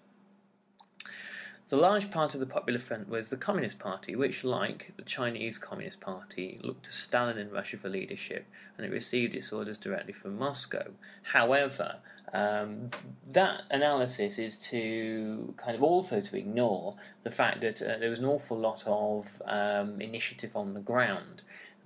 The 1.74 1.80
large 1.80 2.12
part 2.12 2.36
of 2.36 2.39
the 2.39 2.46
Popular 2.46 2.77
Front 2.77 3.10
was 3.10 3.32
the 3.32 3.36
Communist 3.36 3.80
Party, 3.80 4.15
which, 4.15 4.44
like 4.44 4.94
the 4.96 5.01
Chinese 5.01 5.58
Communist 5.58 6.00
Party, 6.00 6.60
looked 6.62 6.86
to 6.86 6.92
Stalin 6.92 7.39
and 7.39 7.51
Russia 7.51 7.77
for 7.77 7.89
leadership, 7.89 8.46
and 8.77 8.86
it 8.86 8.92
received 8.92 9.34
its 9.34 9.51
orders 9.51 9.80
directly 9.80 10.13
from 10.13 10.38
Moscow. 10.38 10.92
However, 11.24 11.96
um, 12.32 12.92
that 13.27 13.63
analysis 13.72 14.38
is 14.38 14.60
to 14.70 15.56
kind 15.58 15.75
of 15.75 15.82
also 15.82 16.22
to 16.22 16.38
ignore 16.38 16.96
the 17.24 17.32
fact 17.32 17.62
that 17.62 17.82
uh, 17.82 17.98
there 17.98 18.12
was 18.12 18.20
an 18.20 18.25
awful 18.25 18.60
lot 18.60 18.84
of 18.86 19.42
um, 19.48 20.00
initiative 20.00 20.56
on 20.56 20.75
the 20.75 20.80
ground. 20.80 21.42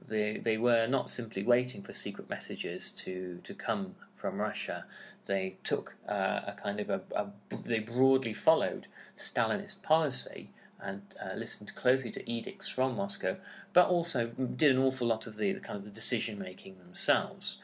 They 0.05 0.35
they 0.37 0.57
were 0.57 0.87
not 0.87 1.09
simply 1.09 1.43
waiting 1.43 1.81
for 1.81 1.93
secret 1.93 2.29
messages 2.29 2.91
to 3.03 3.39
to 3.41 3.53
come 3.53 3.95
from 4.17 4.41
Russia 4.41 4.83
they 5.27 5.55
took 5.63 5.95
uh, 6.09 6.41
a 6.47 6.55
kind 6.61 6.79
of 6.79 6.89
a, 6.89 7.01
a, 7.15 7.27
they 7.65 7.79
broadly 7.79 8.33
followed 8.33 8.87
Stalinist 9.17 9.83
policy 9.83 10.49
and 10.79 11.01
uh, 11.23 11.35
listened 11.35 11.73
closely 11.75 12.11
to 12.11 12.29
edicts 12.29 12.67
from 12.67 12.95
Moscow, 12.95 13.37
but 13.73 13.87
also 13.87 14.27
did 14.27 14.71
an 14.71 14.77
awful 14.77 15.07
lot 15.07 15.27
of 15.27 15.37
the, 15.37 15.51
the 15.51 15.59
kind 15.59 15.77
of 15.77 15.83
the 15.83 15.91
decision 15.91 16.37
making 16.37 16.77
themselves. 16.77 17.57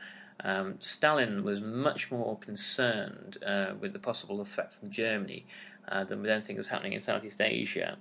Um, 0.43 0.75
Stalin 0.79 1.43
was 1.43 1.62
much 1.62 2.12
more 2.12 2.38
concerned 2.38 3.38
uh, 3.46 3.74
with 3.79 3.93
the 3.93 4.00
possible 4.00 4.43
threat 4.46 4.74
from 4.74 4.89
Germany 4.89 5.46
uh, 5.88 6.03
than 6.03 6.22
with 6.22 6.32
anything 6.32 6.55
that 6.55 6.62
was 6.62 6.70
happening 6.70 6.93
in 6.93 7.01
Southeast 7.01 7.39
Asia. 7.39 7.98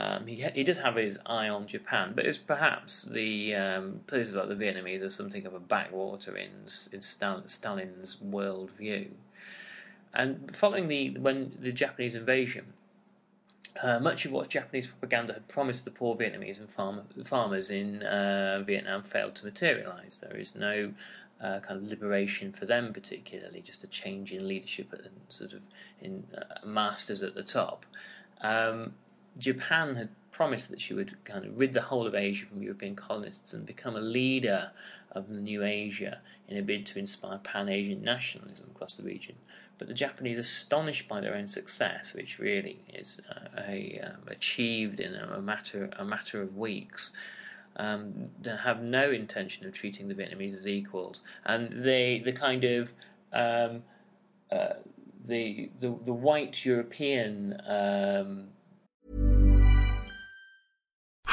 Um, 0.00 0.26
he, 0.26 0.44
he 0.54 0.64
does 0.64 0.78
have 0.78 0.96
his 0.96 1.18
eye 1.24 1.48
on 1.48 1.66
Japan, 1.66 2.12
but 2.16 2.26
it's 2.26 2.38
perhaps 2.38 3.02
the 3.02 3.54
um, 3.54 4.00
places 4.06 4.34
like 4.34 4.48
the 4.48 4.56
Vietnamese 4.56 5.02
are 5.02 5.08
something 5.08 5.46
of 5.46 5.54
a 5.54 5.60
backwater 5.60 6.36
in 6.36 6.50
in 6.92 7.00
Stalin's 7.00 8.20
world 8.20 8.70
view. 8.72 9.12
And 10.12 10.54
following 10.54 10.88
the 10.88 11.10
when 11.18 11.56
the 11.60 11.72
Japanese 11.72 12.16
invasion, 12.16 12.72
uh, 13.82 13.98
much 14.00 14.24
of 14.24 14.32
what 14.32 14.48
Japanese 14.48 14.88
propaganda 14.88 15.32
had 15.34 15.48
promised 15.48 15.84
the 15.84 15.90
poor 15.90 16.16
Vietnamese 16.16 16.58
and 16.58 16.70
farm, 16.70 17.02
farmers 17.24 17.70
in 17.70 18.02
uh, 18.02 18.62
Vietnam 18.66 19.02
failed 19.02 19.36
to 19.36 19.44
materialize. 19.44 20.20
There 20.20 20.36
is 20.36 20.56
no 20.56 20.92
uh, 21.40 21.60
kind 21.60 21.82
of 21.82 21.88
liberation 21.88 22.52
for 22.52 22.66
them, 22.66 22.92
particularly 22.92 23.60
just 23.60 23.84
a 23.84 23.88
change 23.88 24.32
in 24.32 24.46
leadership 24.46 24.92
and 24.92 25.10
sort 25.28 25.52
of 25.52 25.62
in 26.00 26.24
uh, 26.36 26.66
masters 26.66 27.22
at 27.22 27.34
the 27.34 27.42
top. 27.42 27.86
Um, 28.40 28.94
Japan 29.38 29.96
had 29.96 30.08
promised 30.30 30.70
that 30.70 30.80
she 30.80 30.94
would 30.94 31.16
kind 31.24 31.44
of 31.44 31.56
rid 31.56 31.72
the 31.72 31.80
whole 31.80 32.06
of 32.06 32.14
Asia 32.14 32.46
from 32.46 32.62
European 32.62 32.96
colonists 32.96 33.52
and 33.52 33.64
become 33.64 33.94
a 33.94 34.00
leader 34.00 34.70
of 35.12 35.28
the 35.28 35.40
new 35.40 35.62
Asia 35.62 36.20
in 36.48 36.56
a 36.56 36.62
bid 36.62 36.84
to 36.86 36.98
inspire 36.98 37.38
pan 37.38 37.68
Asian 37.68 38.02
nationalism 38.02 38.68
across 38.74 38.96
the 38.96 39.02
region. 39.04 39.36
But 39.78 39.88
the 39.88 39.94
Japanese, 39.94 40.38
astonished 40.38 41.08
by 41.08 41.20
their 41.20 41.34
own 41.34 41.46
success, 41.46 42.14
which 42.14 42.38
really 42.38 42.80
is 42.92 43.20
uh, 43.30 43.62
a, 43.66 44.00
um, 44.04 44.28
achieved 44.28 45.00
in 45.00 45.14
a, 45.14 45.40
matter 45.40 45.90
a 45.96 46.04
matter 46.04 46.42
of 46.42 46.56
weeks, 46.56 47.12
um, 47.76 48.26
have 48.44 48.82
no 48.82 49.10
intention 49.10 49.66
of 49.66 49.72
treating 49.72 50.08
the 50.08 50.14
Vietnamese 50.14 50.56
as 50.56 50.66
equals, 50.66 51.22
and 51.44 51.72
they 51.72 52.20
the 52.24 52.32
kind 52.32 52.62
of 52.62 52.92
um, 53.32 53.82
uh, 54.52 54.74
the, 55.26 55.70
the 55.80 55.88
the 56.04 56.12
white 56.12 56.64
European 56.64 57.60
um, 57.66 58.48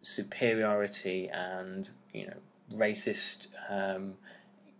Superiority 0.00 1.28
and, 1.28 1.88
you 2.12 2.26
know, 2.26 2.36
racist 2.74 3.48
um, 3.68 4.14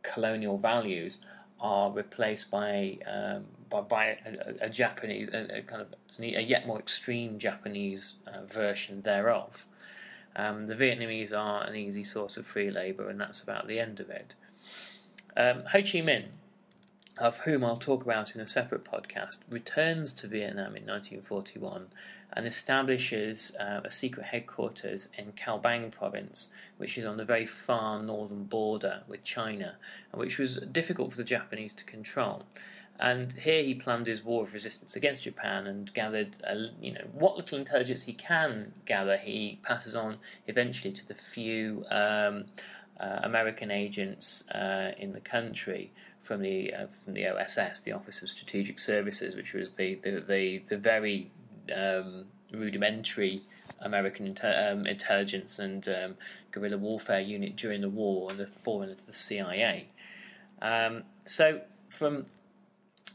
colonial 0.03 0.59
values 0.59 1.21
are 1.61 1.91
replaced 1.91 2.51
by 2.51 2.99
um, 3.07 3.45
by, 3.69 3.81
by 3.81 4.05
a, 4.25 4.67
a, 4.67 4.69
Japanese, 4.69 5.29
a, 5.33 5.59
a, 5.59 5.63
kind 5.63 5.83
of 5.83 5.89
a 6.19 6.43
yet 6.43 6.67
more 6.67 6.79
extreme 6.79 7.39
Japanese 7.39 8.15
uh, 8.27 8.45
version 8.47 9.03
thereof. 9.03 9.67
Um, 10.37 10.67
the 10.67 10.75
Vietnamese 10.75 11.37
are 11.37 11.65
an 11.65 11.75
easy 11.75 12.05
source 12.05 12.37
of 12.37 12.47
free 12.47 12.71
labour, 12.71 13.09
and 13.09 13.21
that's 13.21 13.43
about 13.43 13.67
the 13.67 13.81
end 13.81 14.01
of 14.01 14.09
it. 14.09 14.35
Um, 15.37 15.65
Ho 15.73 15.81
Chi 15.81 16.01
Minh, 16.01 16.27
of 17.19 17.41
whom 17.41 17.65
I'll 17.65 17.77
talk 17.77 18.03
about 18.03 18.35
in 18.35 18.41
a 18.41 18.47
separate 18.47 18.85
podcast, 18.85 19.39
returns 19.51 20.13
to 20.15 20.29
Vietnam 20.29 20.77
in 20.77 20.87
1941 20.87 21.89
and 22.33 22.47
establishes 22.47 23.55
uh, 23.59 23.81
a 23.85 23.91
secret 23.91 24.27
headquarters 24.27 25.11
in 25.17 25.33
Cao 25.33 25.61
Bang 25.63 25.91
province, 25.91 26.51
which 26.77 26.99
is 26.99 27.05
on 27.05 27.17
the 27.17 27.25
very 27.25 27.47
far 27.47 28.03
northern 28.03 28.45
border 28.45 29.03
with 29.09 29.25
China, 29.25 29.77
which 30.13 30.39
was 30.39 30.59
difficult 30.59 31.11
for 31.11 31.17
the 31.17 31.25
Japanese 31.25 31.73
to 31.75 31.85
control. 31.85 32.45
And 33.01 33.33
here 33.33 33.63
he 33.63 33.75
planned 33.75 34.07
his 34.07 34.25
war 34.25 34.43
of 34.43 34.53
resistance 34.53 34.97
against 34.97 35.23
Japan 35.23 35.67
and 35.69 35.93
gathered, 35.95 36.37
you 36.81 36.93
know, 36.93 37.05
what 37.13 37.37
little 37.37 37.57
intelligence 37.59 38.03
he 38.03 38.13
can 38.13 38.73
gather. 38.87 39.17
He 39.17 39.61
passes 39.63 39.95
on 39.95 40.17
eventually 40.49 40.93
to 40.95 41.07
the 41.07 41.15
few 41.15 41.85
um, 41.91 42.47
uh, 42.99 43.21
American 43.23 43.71
agents 43.71 44.49
uh, 44.51 44.93
in 44.99 45.13
the 45.13 45.21
country 45.21 45.93
from 46.21 46.43
the 46.43 46.75
uh, 46.75 46.87
from 47.05 47.15
the 47.15 47.29
OSS, 47.29 47.81
the 47.81 47.93
Office 47.93 48.21
of 48.23 48.29
Strategic 48.29 48.81
Services, 48.81 49.37
which 49.37 49.55
was 49.55 49.73
the 49.73 49.95
the 50.03 50.21
the, 50.27 50.59
the 50.67 50.77
very 50.77 51.31
um, 51.73 52.27
rudimentary 52.53 53.41
American 53.81 54.27
inter- 54.27 54.71
um, 54.71 54.87
intelligence 54.87 55.59
and 55.59 55.89
um, 55.89 56.15
guerrilla 56.51 56.79
warfare 56.79 57.21
unit 57.21 57.57
during 57.57 57.81
the 57.81 57.89
war, 57.89 58.31
and 58.31 58.39
the 58.39 58.47
forerunner 58.47 58.95
to 58.95 59.07
the 59.07 59.13
CIA. 59.13 59.89
Um, 60.61 61.05
so 61.25 61.61
from 61.89 62.27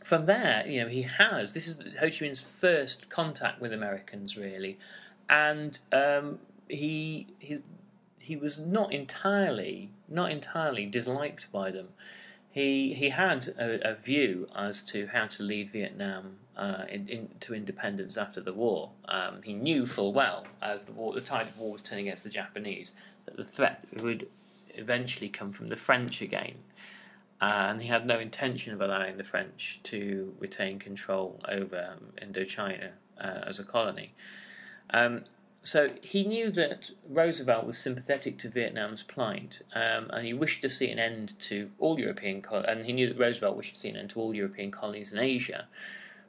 from 0.03 0.25
there, 0.25 0.65
you 0.67 0.81
know, 0.81 0.87
he 0.87 1.03
has 1.03 1.53
this 1.53 1.67
is 1.67 1.79
Ho 1.99 2.09
Chi 2.09 2.25
Minh's 2.25 2.39
first 2.39 3.09
contact 3.09 3.61
with 3.61 3.73
Americans, 3.73 4.37
really, 4.37 4.77
and 5.29 5.79
um, 5.91 6.39
he 6.67 7.27
he 7.39 7.59
he 8.19 8.35
was 8.35 8.59
not 8.59 8.93
entirely 8.93 9.91
not 10.07 10.31
entirely 10.31 10.85
disliked 10.85 11.51
by 11.51 11.71
them. 11.71 11.89
He 12.51 12.93
he 12.93 13.09
had 13.09 13.47
a, 13.59 13.91
a 13.91 13.95
view 13.95 14.47
as 14.55 14.83
to 14.85 15.07
how 15.07 15.27
to 15.27 15.43
lead 15.43 15.71
Vietnam 15.71 16.37
uh, 16.57 16.85
in, 16.89 17.07
into 17.07 17.53
independence 17.53 18.17
after 18.17 18.41
the 18.41 18.53
war. 18.53 18.91
Um, 19.07 19.41
he 19.43 19.53
knew 19.53 19.85
full 19.85 20.13
well, 20.13 20.45
as 20.61 20.85
the 20.85 20.91
war, 20.91 21.13
the 21.13 21.21
tide 21.21 21.47
of 21.47 21.59
war 21.59 21.71
was 21.71 21.81
turning 21.81 22.07
against 22.07 22.23
the 22.23 22.29
Japanese, 22.29 22.93
that 23.25 23.37
the 23.37 23.45
threat 23.45 23.85
would 23.95 24.27
eventually 24.75 25.29
come 25.29 25.51
from 25.51 25.69
the 25.69 25.75
French 25.75 26.21
again. 26.21 26.55
and 27.41 27.81
he 27.81 27.89
had 27.89 28.05
no 28.05 28.19
intention 28.19 28.73
of 28.73 28.79
allowing 28.79 29.17
the 29.17 29.23
French 29.23 29.79
to 29.83 30.33
retain 30.39 30.79
control 30.79 31.41
over 31.49 31.95
Indochina 32.21 32.91
uh, 33.19 33.41
as 33.45 33.59
a 33.59 33.63
colony. 33.63 34.13
Um, 34.91 35.25
so 35.61 35.91
he 36.01 36.23
knew 36.23 36.51
that 36.51 36.91
Roosevelt 37.09 37.65
was 37.65 37.77
sympathetic 37.77 38.37
to 38.39 38.49
Vietnam's 38.49 39.03
plight, 39.03 39.61
um, 39.73 40.09
and 40.11 40.25
he 40.25 40.33
wished 40.33 40.61
to 40.61 40.69
see 40.69 40.89
an 40.89 40.99
end 40.99 41.39
to 41.41 41.71
all 41.79 41.99
European, 41.99 42.41
col- 42.41 42.63
and 42.63 42.85
he 42.85 42.93
knew 42.93 43.07
that 43.07 43.17
Roosevelt 43.17 43.55
wished 43.55 43.75
to 43.75 43.79
see 43.79 43.89
an 43.89 43.95
end 43.95 44.09
to 44.11 44.19
all 44.19 44.33
European 44.33 44.71
colonies 44.71 45.13
in 45.13 45.19
Asia. 45.19 45.67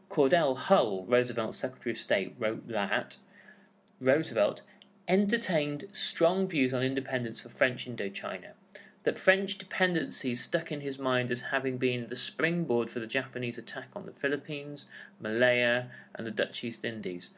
Cordell 0.09 0.57
Hull, 0.57 1.05
Roosevelt's 1.07 1.57
Secretary 1.57 1.93
of 1.93 1.99
State, 1.99 2.35
wrote 2.39 2.69
that 2.69 3.19
Roosevelt 4.01 4.63
entertained 5.09 5.87
strong 5.93 6.47
views 6.47 6.73
on 6.73 6.83
independence 6.83 7.41
for 7.41 7.49
French 7.49 7.87
Indochina, 7.87 8.53
that 9.03 9.19
French 9.19 9.59
dependency 9.59 10.35
stuck 10.35 10.73
in 10.73 10.81
his 10.81 10.99
mind 10.99 11.31
as 11.31 11.43
having 11.43 11.79
been 11.79 12.09
the 12.09 12.17
springboard 12.17 12.91
for 12.91 13.01
the 13.01 13.07
Japanese 13.07 13.59
attack 13.59 13.89
on 13.95 14.07
the 14.07 14.13
Philippines, 14.13 14.87
Malaya, 15.21 15.91
and 16.15 16.27
the 16.27 16.31
Dutch 16.31 16.65
East 16.65 16.85
Indies 16.85 17.31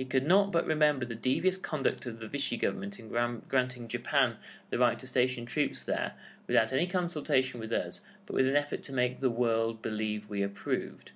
he 0.00 0.06
could 0.06 0.26
not 0.26 0.50
but 0.50 0.66
remember 0.66 1.04
the 1.04 1.14
devious 1.14 1.58
conduct 1.58 2.06
of 2.06 2.20
the 2.20 2.26
Vichy 2.26 2.56
government 2.56 2.98
in 2.98 3.10
granting 3.48 3.86
Japan 3.86 4.36
the 4.70 4.78
right 4.78 4.98
to 4.98 5.06
station 5.06 5.44
troops 5.44 5.84
there 5.84 6.14
without 6.46 6.72
any 6.72 6.86
consultation 6.86 7.60
with 7.60 7.70
us, 7.70 8.06
but 8.24 8.34
with 8.34 8.48
an 8.48 8.56
effort 8.56 8.82
to 8.84 8.94
make 8.94 9.20
the 9.20 9.28
world 9.28 9.82
believe 9.82 10.30
we 10.30 10.42
approved. 10.42 11.12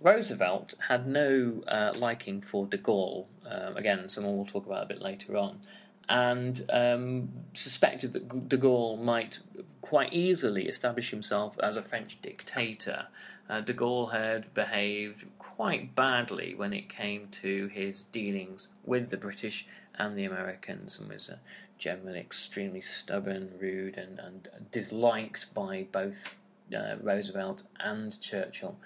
Roosevelt 0.00 0.74
had 0.88 1.06
no 1.06 1.62
uh, 1.66 1.92
liking 1.96 2.40
for 2.40 2.66
de 2.66 2.78
Gaulle, 2.78 3.26
uh, 3.48 3.72
again, 3.74 4.08
someone 4.08 4.36
we'll 4.36 4.46
talk 4.46 4.66
about 4.66 4.84
a 4.84 4.86
bit 4.86 5.00
later 5.00 5.36
on, 5.36 5.60
and 6.08 6.62
um, 6.70 7.28
suspected 7.54 8.12
that 8.12 8.48
de 8.48 8.58
Gaulle 8.58 8.98
might 8.98 9.40
quite 9.80 10.12
easily 10.12 10.68
establish 10.68 11.10
himself 11.10 11.58
as 11.60 11.76
a 11.76 11.82
French 11.82 12.20
dictator. 12.22 13.06
Uh, 13.48 13.60
de 13.60 13.72
Gaulle 13.72 14.12
had 14.12 14.52
behaved 14.54 15.24
quite 15.38 15.94
badly 15.94 16.54
when 16.54 16.72
it 16.72 16.88
came 16.88 17.28
to 17.28 17.68
his 17.68 18.02
dealings 18.04 18.68
with 18.84 19.10
the 19.10 19.16
British 19.16 19.66
and 19.94 20.16
the 20.16 20.24
Americans 20.24 20.98
and 20.98 21.08
was 21.08 21.30
uh, 21.30 21.36
generally 21.78 22.18
extremely 22.18 22.80
stubborn, 22.80 23.50
rude, 23.60 23.96
and, 23.96 24.18
and 24.18 24.48
disliked 24.70 25.52
by 25.54 25.86
both 25.90 26.36
uh, 26.76 26.96
Roosevelt 27.00 27.62
and 27.80 28.20
Churchill. 28.20 28.76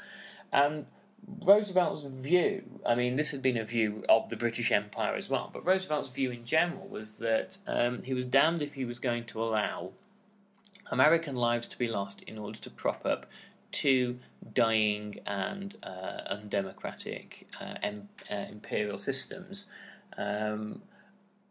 And 0.53 0.87
Roosevelt's 1.27 2.03
view, 2.03 2.81
I 2.87 2.95
mean, 2.95 3.17
this 3.17 3.31
had 3.31 3.43
been 3.43 3.57
a 3.57 3.65
view 3.65 4.05
of 4.09 4.29
the 4.29 4.37
British 4.37 4.71
Empire 4.73 5.15
as 5.15 5.29
well, 5.29 5.51
but 5.53 5.65
Roosevelt's 5.65 6.09
view 6.09 6.31
in 6.31 6.45
general 6.45 6.87
was 6.89 7.15
that 7.15 7.59
um, 7.67 8.03
he 8.03 8.15
was 8.15 8.25
damned 8.25 8.63
if 8.63 8.75
he 8.75 8.85
was 8.85 8.99
going 8.99 9.25
to 9.27 9.43
allow 9.43 9.93
American 10.91 11.37
lives 11.37 11.69
to 11.69 11.79
be 11.79 11.87
lost 11.87 12.23
in 12.23 12.37
order 12.37 12.59
to 12.59 12.71
prop 12.71 13.07
up 13.07 13.27
two 13.73 14.19
dying 14.55 15.21
and 15.27 15.77
uh, 15.83 16.23
undemocratic 16.27 17.47
uh, 17.61 17.75
em- 17.83 18.09
uh, 18.31 18.47
imperial 18.51 18.99
systems. 18.99 19.67
Um, 20.17 20.83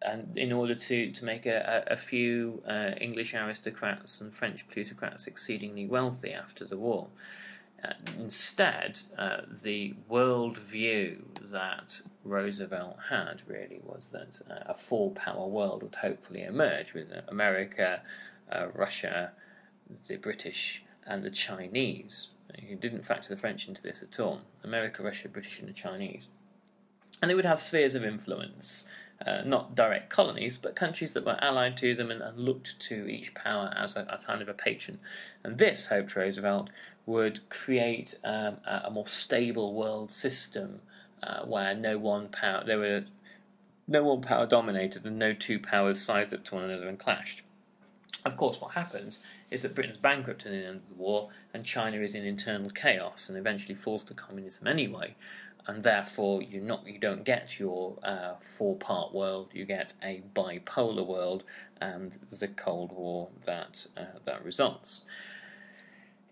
and 0.01 0.37
in 0.37 0.51
order 0.51 0.75
to, 0.75 1.11
to 1.11 1.25
make 1.25 1.45
a, 1.45 1.83
a, 1.87 1.97
few 1.97 2.63
uh, 2.65 2.91
English 3.01 3.33
aristocrats 3.33 4.21
and 4.21 4.33
French 4.33 4.67
plutocrats 4.69 5.27
exceedingly 5.27 5.85
wealthy 5.85 6.31
after 6.31 6.63
the 6.63 6.77
war. 6.77 7.07
Uh, 7.83 7.93
instead, 8.17 8.99
uh, 9.17 9.41
the 9.63 9.93
world 10.07 10.57
view 10.57 11.25
that 11.51 12.01
Roosevelt 12.23 12.97
had 13.09 13.41
really 13.47 13.79
was 13.83 14.09
that 14.09 14.41
a 14.67 14.73
four 14.73 15.11
power 15.11 15.47
world 15.47 15.83
would 15.83 15.95
hopefully 15.95 16.43
emerge 16.43 16.93
with 16.93 17.07
America, 17.27 18.01
Russia, 18.73 19.31
the 20.07 20.17
British, 20.17 20.83
and 21.05 21.23
the 21.23 21.31
Chinese. 21.31 22.29
He 22.55 22.75
didn't 22.75 23.03
factor 23.03 23.29
the 23.29 23.39
French 23.39 23.67
into 23.67 23.81
this 23.81 24.03
at 24.03 24.19
all. 24.19 24.41
America, 24.63 25.03
Russia, 25.03 25.29
British, 25.29 25.59
and 25.59 25.69
the 25.69 25.73
Chinese. 25.73 26.27
And 27.21 27.29
they 27.29 27.35
would 27.35 27.45
have 27.45 27.59
spheres 27.59 27.95
of 27.95 28.03
influence, 28.03 28.87
uh, 29.25 29.41
not 29.45 29.75
direct 29.75 30.09
colonies, 30.09 30.57
but 30.57 30.75
countries 30.75 31.13
that 31.13 31.25
were 31.25 31.37
allied 31.41 31.77
to 31.77 31.93
them 31.93 32.11
and, 32.11 32.21
and 32.21 32.39
looked 32.39 32.79
to 32.79 33.07
each 33.07 33.33
power 33.33 33.73
as 33.75 33.95
a, 33.95 34.01
a, 34.03 34.19
kind 34.25 34.41
of 34.41 34.47
a 34.47 34.53
patron. 34.53 34.99
And 35.43 35.57
this, 35.57 35.87
hoped 35.87 36.15
Roosevelt, 36.15 36.69
would 37.09 37.49
create 37.49 38.19
um, 38.23 38.57
a, 38.65 38.91
more 38.91 39.07
stable 39.07 39.73
world 39.73 40.11
system 40.11 40.79
uh, 41.23 41.41
where 41.43 41.73
no 41.73 41.97
one 41.97 42.29
power 42.29 42.63
there 42.63 42.77
were 42.77 43.03
no 43.87 44.03
one 44.03 44.21
power 44.21 44.45
dominated 44.45 45.03
and 45.03 45.17
no 45.17 45.33
two 45.33 45.57
powers 45.57 45.99
sized 45.99 46.31
up 46.35 46.43
to 46.45 46.55
one 46.55 46.65
another 46.65 46.87
and 46.87 46.99
clashed. 46.99 47.41
Of 48.23 48.37
course, 48.37 48.61
what 48.61 48.73
happens 48.73 49.23
is 49.49 49.63
that 49.63 49.73
Britain's 49.73 49.97
bankrupt 49.97 50.45
at 50.45 50.51
the 50.51 50.57
end 50.57 50.75
of 50.75 50.89
the 50.89 50.93
war, 50.93 51.29
and 51.51 51.65
China 51.65 51.97
is 51.97 52.13
in 52.13 52.23
internal 52.23 52.69
chaos 52.69 53.27
and 53.27 53.37
eventually 53.37 53.73
falls 53.73 54.03
to 54.05 54.13
communism 54.13 54.67
anyway. 54.67 55.15
And 55.65 55.83
therefore, 55.83 56.43
you 56.43 56.61
not 56.61 56.85
you 56.85 56.99
don't 56.99 57.23
get 57.23 57.59
your 57.59 57.97
uh, 58.03 58.33
four-part 58.39 59.15
world. 59.15 59.49
You 59.53 59.65
get 59.65 59.93
a 60.03 60.21
bipolar 60.35 61.05
world, 61.05 61.43
and 61.81 62.11
the 62.29 62.47
Cold 62.47 62.91
War 62.91 63.29
that 63.45 63.87
uh, 63.97 64.19
that 64.25 64.45
results. 64.45 65.05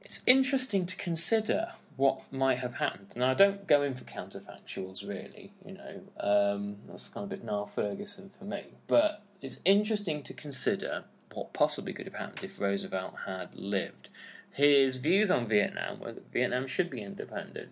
It's 0.01 0.21
interesting 0.25 0.85
to 0.85 0.95
consider 0.95 1.71
what 1.97 2.31
might 2.31 2.59
have 2.59 2.75
happened. 2.75 3.13
Now, 3.15 3.31
I 3.31 3.33
don't 3.33 3.67
go 3.67 3.81
in 3.81 3.95
for 3.95 4.05
counterfactuals, 4.05 5.07
really. 5.07 5.51
You 5.65 5.73
know, 5.73 6.01
um, 6.19 6.77
that's 6.87 7.09
kind 7.09 7.25
of 7.25 7.31
a 7.31 7.35
bit 7.35 7.43
Niall 7.43 7.65
Ferguson 7.65 8.29
for 8.37 8.45
me. 8.45 8.65
But 8.87 9.23
it's 9.41 9.59
interesting 9.65 10.23
to 10.23 10.33
consider 10.33 11.03
what 11.33 11.53
possibly 11.53 11.93
could 11.93 12.05
have 12.05 12.15
happened 12.15 12.43
if 12.43 12.59
Roosevelt 12.59 13.15
had 13.25 13.55
lived. 13.55 14.09
His 14.51 14.97
views 14.97 15.29
on 15.29 15.47
Vietnam 15.47 15.99
were 15.99 16.13
that 16.13 16.31
Vietnam 16.31 16.67
should 16.67 16.89
be 16.89 17.01
independent. 17.01 17.69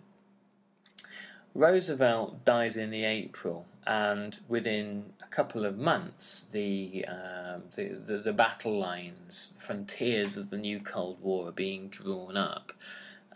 Roosevelt 1.54 2.44
dies 2.44 2.76
in 2.76 2.90
the 2.90 3.04
April, 3.04 3.66
and 3.86 4.38
within 4.46 5.14
couple 5.36 5.66
of 5.66 5.76
months, 5.76 6.46
the, 6.52 7.04
um, 7.06 7.62
the, 7.76 7.88
the, 8.06 8.16
the 8.16 8.32
battle 8.32 8.78
lines, 8.78 9.58
frontiers 9.60 10.38
of 10.38 10.48
the 10.48 10.56
new 10.56 10.80
Cold 10.80 11.20
War 11.20 11.48
are 11.48 11.52
being 11.52 11.88
drawn 11.88 12.38
up. 12.38 12.72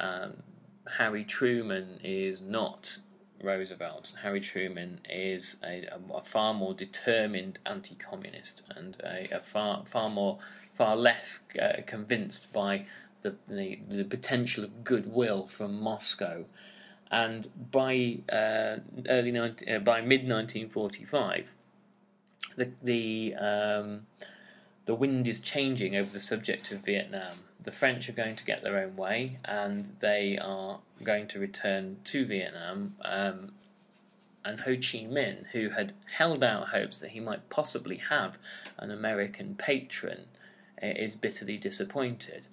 Um, 0.00 0.42
Harry 0.96 1.24
Truman 1.24 2.00
is 2.02 2.40
not 2.40 2.96
Roosevelt. 3.42 4.12
Harry 4.22 4.40
Truman 4.40 5.00
is 5.10 5.60
a, 5.62 5.88
a 6.14 6.22
far 6.22 6.54
more 6.54 6.72
determined 6.72 7.58
anti-communist 7.66 8.62
and 8.74 8.96
a, 9.04 9.28
a 9.36 9.40
far 9.40 9.84
far 9.84 10.08
more 10.08 10.38
far 10.72 10.96
less 10.96 11.44
uh, 11.60 11.82
convinced 11.86 12.50
by 12.50 12.86
the, 13.20 13.34
the, 13.46 13.78
the 13.90 14.04
potential 14.04 14.64
of 14.64 14.84
goodwill 14.84 15.46
from 15.46 15.78
Moscow. 15.78 16.46
And 17.10 17.48
by 17.70 18.20
uh, 18.32 18.78
early 19.06 19.32
19, 19.32 19.68
uh, 19.68 19.78
by 19.80 20.00
mid 20.00 20.26
1945, 20.26 21.56
the 22.60 22.72
the 22.82 23.34
um, 23.36 24.06
the 24.84 24.94
wind 24.94 25.26
is 25.26 25.40
changing 25.40 25.96
over 25.96 26.10
the 26.10 26.20
subject 26.20 26.70
of 26.70 26.80
Vietnam. 26.80 27.38
The 27.62 27.72
French 27.72 28.08
are 28.08 28.12
going 28.12 28.36
to 28.36 28.44
get 28.44 28.62
their 28.62 28.78
own 28.78 28.96
way, 28.96 29.38
and 29.44 29.96
they 30.00 30.38
are 30.38 30.80
going 31.02 31.26
to 31.28 31.38
return 31.38 31.96
to 32.04 32.24
Vietnam. 32.24 32.96
Um, 33.04 33.52
and 34.42 34.60
Ho 34.60 34.72
Chi 34.72 35.04
Minh, 35.04 35.44
who 35.52 35.70
had 35.70 35.92
held 36.16 36.42
out 36.42 36.68
hopes 36.68 36.98
that 36.98 37.10
he 37.10 37.20
might 37.20 37.50
possibly 37.50 37.96
have 37.96 38.38
an 38.78 38.90
American 38.90 39.54
patron, 39.54 40.24
is 40.80 41.14
bitterly 41.14 41.58
disappointed. 41.58 42.46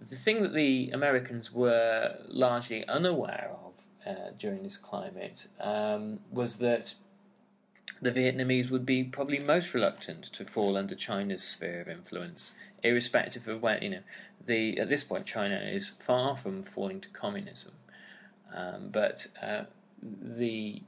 The 0.00 0.16
thing 0.16 0.40
that 0.40 0.54
the 0.54 0.90
Americans 0.92 1.52
were 1.52 2.16
largely 2.26 2.88
unaware 2.88 3.50
of 3.62 3.72
uh, 4.06 4.30
during 4.38 4.62
this 4.62 4.78
climate 4.78 5.48
um, 5.60 6.20
was 6.30 6.56
that 6.56 6.94
the 8.02 8.12
Vietnamese 8.12 8.70
would 8.70 8.86
be 8.86 9.04
probably 9.04 9.38
most 9.40 9.74
reluctant 9.74 10.24
to 10.24 10.44
fall 10.44 10.76
under 10.76 10.94
China's 10.94 11.42
sphere 11.42 11.80
of 11.80 11.88
influence, 11.88 12.52
irrespective 12.82 13.46
of 13.46 13.62
where 13.62 13.82
you 13.82 13.90
know 13.90 14.02
the 14.44 14.78
at 14.78 14.88
this 14.88 15.04
point 15.04 15.26
China 15.26 15.56
is 15.56 15.88
far 15.88 16.36
from 16.36 16.62
falling 16.62 17.00
to 17.00 17.08
communism, 17.10 17.72
um, 18.54 18.88
but 18.90 19.26
uh, 19.42 19.64
the 20.02 20.82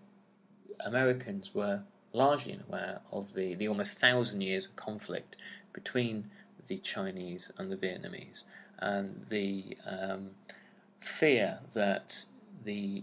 Americans 0.81 1.55
were 1.55 1.83
largely 2.15 2.55
unaware 2.55 3.01
of 3.11 3.35
the, 3.35 3.55
the 3.55 3.69
almost 3.69 3.99
thousand 3.99 4.41
years 4.41 4.67
of 4.67 4.77
conflict 4.77 5.37
between 5.73 6.31
the 6.67 6.79
Chinese 6.79 7.53
and 7.59 7.71
the 7.71 7.77
Vietnamese, 7.77 8.45
and 8.79 9.27
the 9.29 9.77
um, 9.87 10.31
fear 11.01 11.59
that 11.75 12.25
the 12.65 13.03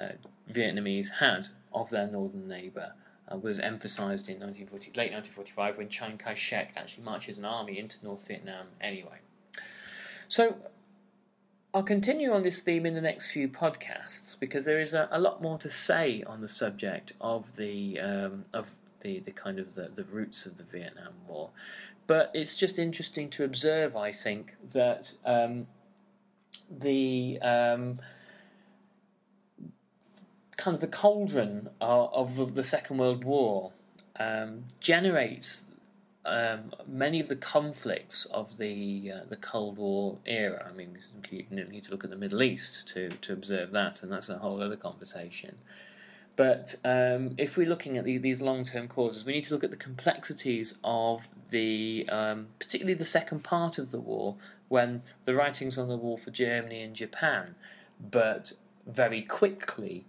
uh, 0.00 0.12
Vietnamese 0.50 1.10
had 1.18 1.48
of 1.72 1.90
their 1.90 2.06
northern 2.06 2.48
neighbour 2.48 2.94
uh, 3.30 3.36
was 3.36 3.58
emphasised 3.58 4.28
in 4.28 4.40
1940, 4.40 4.92
late 4.96 5.12
1945 5.12 5.78
when 5.78 5.88
Chiang 5.88 6.18
Kai 6.18 6.34
shek 6.34 6.72
actually 6.76 7.04
marches 7.04 7.38
an 7.38 7.44
army 7.44 7.78
into 7.78 8.04
North 8.04 8.26
Vietnam 8.26 8.66
anyway. 8.80 9.18
So 10.28 10.56
I'll 11.72 11.82
continue 11.82 12.32
on 12.32 12.42
this 12.42 12.62
theme 12.62 12.86
in 12.86 12.94
the 12.94 13.00
next 13.00 13.30
few 13.30 13.48
podcasts 13.48 14.38
because 14.38 14.64
there 14.64 14.80
is 14.80 14.94
a, 14.94 15.08
a 15.12 15.20
lot 15.20 15.40
more 15.40 15.58
to 15.58 15.70
say 15.70 16.22
on 16.26 16.40
the 16.40 16.48
subject 16.48 17.12
of 17.20 17.56
the 17.56 18.00
um, 18.00 18.44
of 18.52 18.70
the, 19.02 19.20
the 19.20 19.30
kind 19.30 19.58
of 19.58 19.74
the, 19.74 19.90
the 19.94 20.04
roots 20.04 20.46
of 20.46 20.56
the 20.56 20.64
Vietnam 20.64 21.14
War. 21.26 21.50
But 22.06 22.30
it's 22.34 22.56
just 22.56 22.78
interesting 22.78 23.30
to 23.30 23.44
observe, 23.44 23.96
I 23.96 24.10
think, 24.10 24.56
that 24.72 25.12
um, 25.24 25.68
the 26.68 27.38
um, 27.40 28.00
kind 30.56 30.74
of 30.74 30.80
the 30.80 30.86
cauldron 30.86 31.70
of, 31.80 32.38
of 32.38 32.54
the 32.54 32.62
Second 32.62 32.98
World 32.98 33.24
War 33.24 33.72
um, 34.18 34.64
generates 34.80 35.66
um, 36.24 36.72
many 36.86 37.18
of 37.20 37.28
the 37.28 37.36
conflicts 37.36 38.26
of 38.26 38.58
the 38.58 39.12
uh, 39.14 39.20
the 39.28 39.36
Cold 39.36 39.78
War 39.78 40.18
era. 40.26 40.66
I 40.68 40.76
mean, 40.76 40.98
you 41.30 41.44
need 41.50 41.84
to 41.84 41.90
look 41.90 42.04
at 42.04 42.10
the 42.10 42.16
Middle 42.16 42.42
East 42.42 42.88
to 42.88 43.08
to 43.08 43.32
observe 43.32 43.70
that, 43.72 44.02
and 44.02 44.12
that's 44.12 44.28
a 44.28 44.38
whole 44.38 44.62
other 44.62 44.76
conversation. 44.76 45.56
But 46.36 46.76
um, 46.84 47.34
if 47.36 47.56
we're 47.56 47.68
looking 47.68 47.98
at 47.98 48.04
the, 48.04 48.16
these 48.16 48.40
long 48.40 48.64
term 48.64 48.88
causes, 48.88 49.24
we 49.24 49.32
need 49.32 49.44
to 49.44 49.54
look 49.54 49.64
at 49.64 49.70
the 49.70 49.76
complexities 49.76 50.78
of 50.82 51.28
the, 51.50 52.08
um, 52.08 52.46
particularly 52.58 52.94
the 52.94 53.04
second 53.04 53.44
part 53.44 53.76
of 53.76 53.90
the 53.90 54.00
war, 54.00 54.36
when 54.68 55.02
the 55.24 55.34
writings 55.34 55.76
on 55.76 55.88
the 55.88 55.96
wall 55.96 56.16
for 56.16 56.30
Germany 56.30 56.82
and 56.82 56.94
Japan, 56.94 57.56
but 58.00 58.54
very 58.86 59.20
quickly 59.20 60.06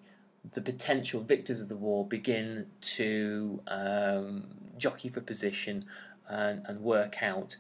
the 0.53 0.61
potential 0.61 1.21
victors 1.21 1.59
of 1.59 1.69
the 1.69 1.75
war 1.75 2.05
begin 2.05 2.65
to 2.81 3.61
um, 3.67 4.43
jockey 4.77 5.09
for 5.09 5.21
position 5.21 5.85
and, 6.27 6.65
and, 6.65 6.81
work 6.81 7.21
out 7.21 7.57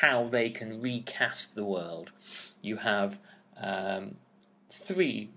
how 0.00 0.26
they 0.28 0.48
can 0.48 0.80
recast 0.80 1.54
the 1.54 1.64
world. 1.64 2.12
You 2.62 2.76
have 2.76 3.18
um, 3.60 4.16
three 4.70 5.30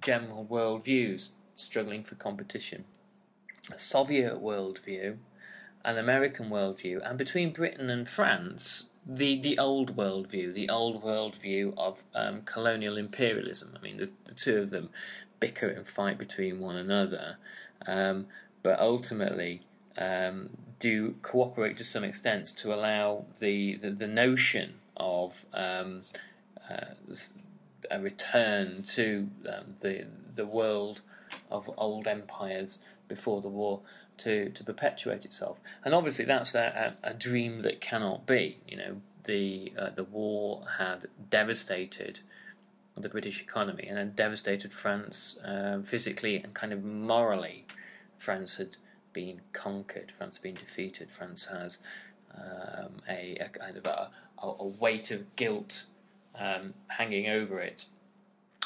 general 0.00 0.44
worldviews 0.44 1.30
struggling 1.56 2.04
for 2.04 2.14
competition 2.14 2.84
a 3.70 3.78
Soviet 3.78 4.42
worldview, 4.42 5.18
an 5.84 5.98
American 5.98 6.50
worldview, 6.50 7.00
and 7.08 7.18
between 7.18 7.52
Britain 7.52 7.90
and 7.90 8.08
France, 8.08 8.90
the, 9.06 9.38
the 9.40 9.58
old 9.58 9.96
worldview, 9.96 10.52
the 10.52 10.68
old 10.68 11.02
worldview 11.02 11.74
of 11.76 12.02
um, 12.14 12.42
colonial 12.42 12.96
imperialism. 12.96 13.76
I 13.78 13.82
mean, 13.82 13.98
the, 13.98 14.10
the, 14.24 14.34
two 14.34 14.56
of 14.58 14.70
them 14.70 14.90
bicker 15.40 15.68
and 15.68 15.86
fight 15.86 16.18
between 16.18 16.60
one 16.60 16.76
another, 16.76 17.36
um, 17.86 18.26
but 18.62 18.78
ultimately 18.78 19.62
um, 19.98 20.50
do 20.78 21.14
cooperate 21.22 21.76
to 21.78 21.84
some 21.84 22.04
extent 22.04 22.48
to 22.48 22.72
allow 22.72 23.24
the 23.40 23.74
the, 23.76 23.90
the 23.90 24.06
notion 24.06 24.74
of 24.96 25.46
um, 25.52 26.02
uh, 26.70 26.94
a 27.90 28.00
return 28.00 28.82
to 28.82 29.28
um, 29.48 29.74
the 29.80 30.06
the 30.34 30.46
world 30.46 31.00
of 31.50 31.70
old 31.76 32.06
empires 32.06 32.82
before 33.08 33.40
the 33.40 33.48
war 33.48 33.80
to, 34.18 34.50
to 34.50 34.62
perpetuate 34.64 35.24
itself. 35.24 35.60
And 35.84 35.94
obviously, 35.94 36.24
that's 36.24 36.54
a, 36.54 36.94
a, 37.02 37.10
a 37.10 37.14
dream 37.14 37.62
that 37.62 37.80
cannot 37.80 38.26
be. 38.26 38.58
You 38.68 38.76
know, 38.76 38.96
the 39.24 39.72
uh, 39.78 39.90
the 39.90 40.04
war 40.04 40.64
had 40.78 41.06
devastated 41.30 42.20
the 43.02 43.08
British 43.08 43.40
economy 43.40 43.86
and 43.88 43.98
had 43.98 44.16
devastated 44.16 44.72
France 44.72 45.38
um, 45.44 45.82
physically 45.82 46.36
and 46.36 46.54
kind 46.54 46.72
of 46.72 46.84
morally. 46.84 47.66
France 48.18 48.56
had 48.58 48.76
been 49.12 49.40
conquered, 49.52 50.12
France 50.16 50.36
had 50.36 50.42
been 50.42 50.54
defeated, 50.54 51.10
France 51.10 51.46
has 51.46 51.82
um, 52.34 53.00
a, 53.08 53.36
a, 53.40 53.48
kind 53.48 53.76
of 53.76 53.86
a, 53.86 54.10
a 54.42 54.66
weight 54.66 55.10
of 55.10 55.34
guilt 55.36 55.86
um, 56.38 56.74
hanging 56.88 57.28
over 57.28 57.60
it. 57.60 57.86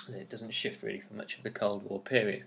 It 0.08 0.28
doesn't 0.28 0.52
shift 0.52 0.82
really 0.82 1.00
for 1.00 1.14
much 1.14 1.36
of 1.36 1.42
the 1.42 1.50
Cold 1.50 1.84
War 1.84 2.00
period. 2.00 2.44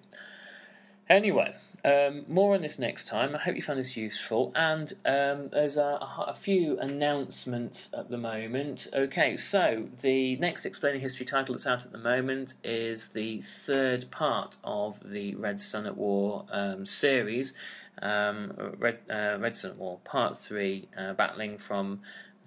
Anyway, 1.10 1.56
um, 1.86 2.26
more 2.28 2.54
on 2.54 2.62
this 2.62 2.78
next 2.78 3.08
time. 3.08 3.34
I 3.34 3.40
hope 3.40 3.56
you 3.56 3.62
found 3.62 3.80
this 3.80 3.96
useful. 3.96 4.52
And 4.56 4.92
um, 5.06 5.50
there's 5.50 5.78
a, 5.78 6.00
a, 6.28 6.36
few 6.36 6.78
announcements 6.80 7.94
at 7.94 8.10
the 8.10 8.18
moment. 8.18 8.88
Okay, 8.94 9.38
so 9.38 9.88
the 10.02 10.36
next 10.36 10.66
Explaining 10.66 11.00
History 11.00 11.26
title 11.26 11.56
that's 11.56 11.66
out 11.66 11.86
at 11.86 11.94
the 11.94 11.98
moment 11.98 12.56
is 12.62 13.10
the 13.10 13.42
third 13.42 14.12
part 14.12 14.58
of 14.66 15.00
the 15.10 15.36
Red 15.36 15.62
Sun 15.62 15.86
at 15.86 15.96
War 15.96 16.46
um, 16.52 16.86
series. 16.86 17.54
Um, 18.02 18.54
Red, 18.78 19.00
uh, 19.10 19.38
Red 19.40 19.58
Sun 19.58 19.72
at 19.72 19.78
War, 19.78 20.00
Part 20.04 20.38
3, 20.38 20.90
uh, 20.98 21.14
battling 21.14 21.58
from 21.58 22.02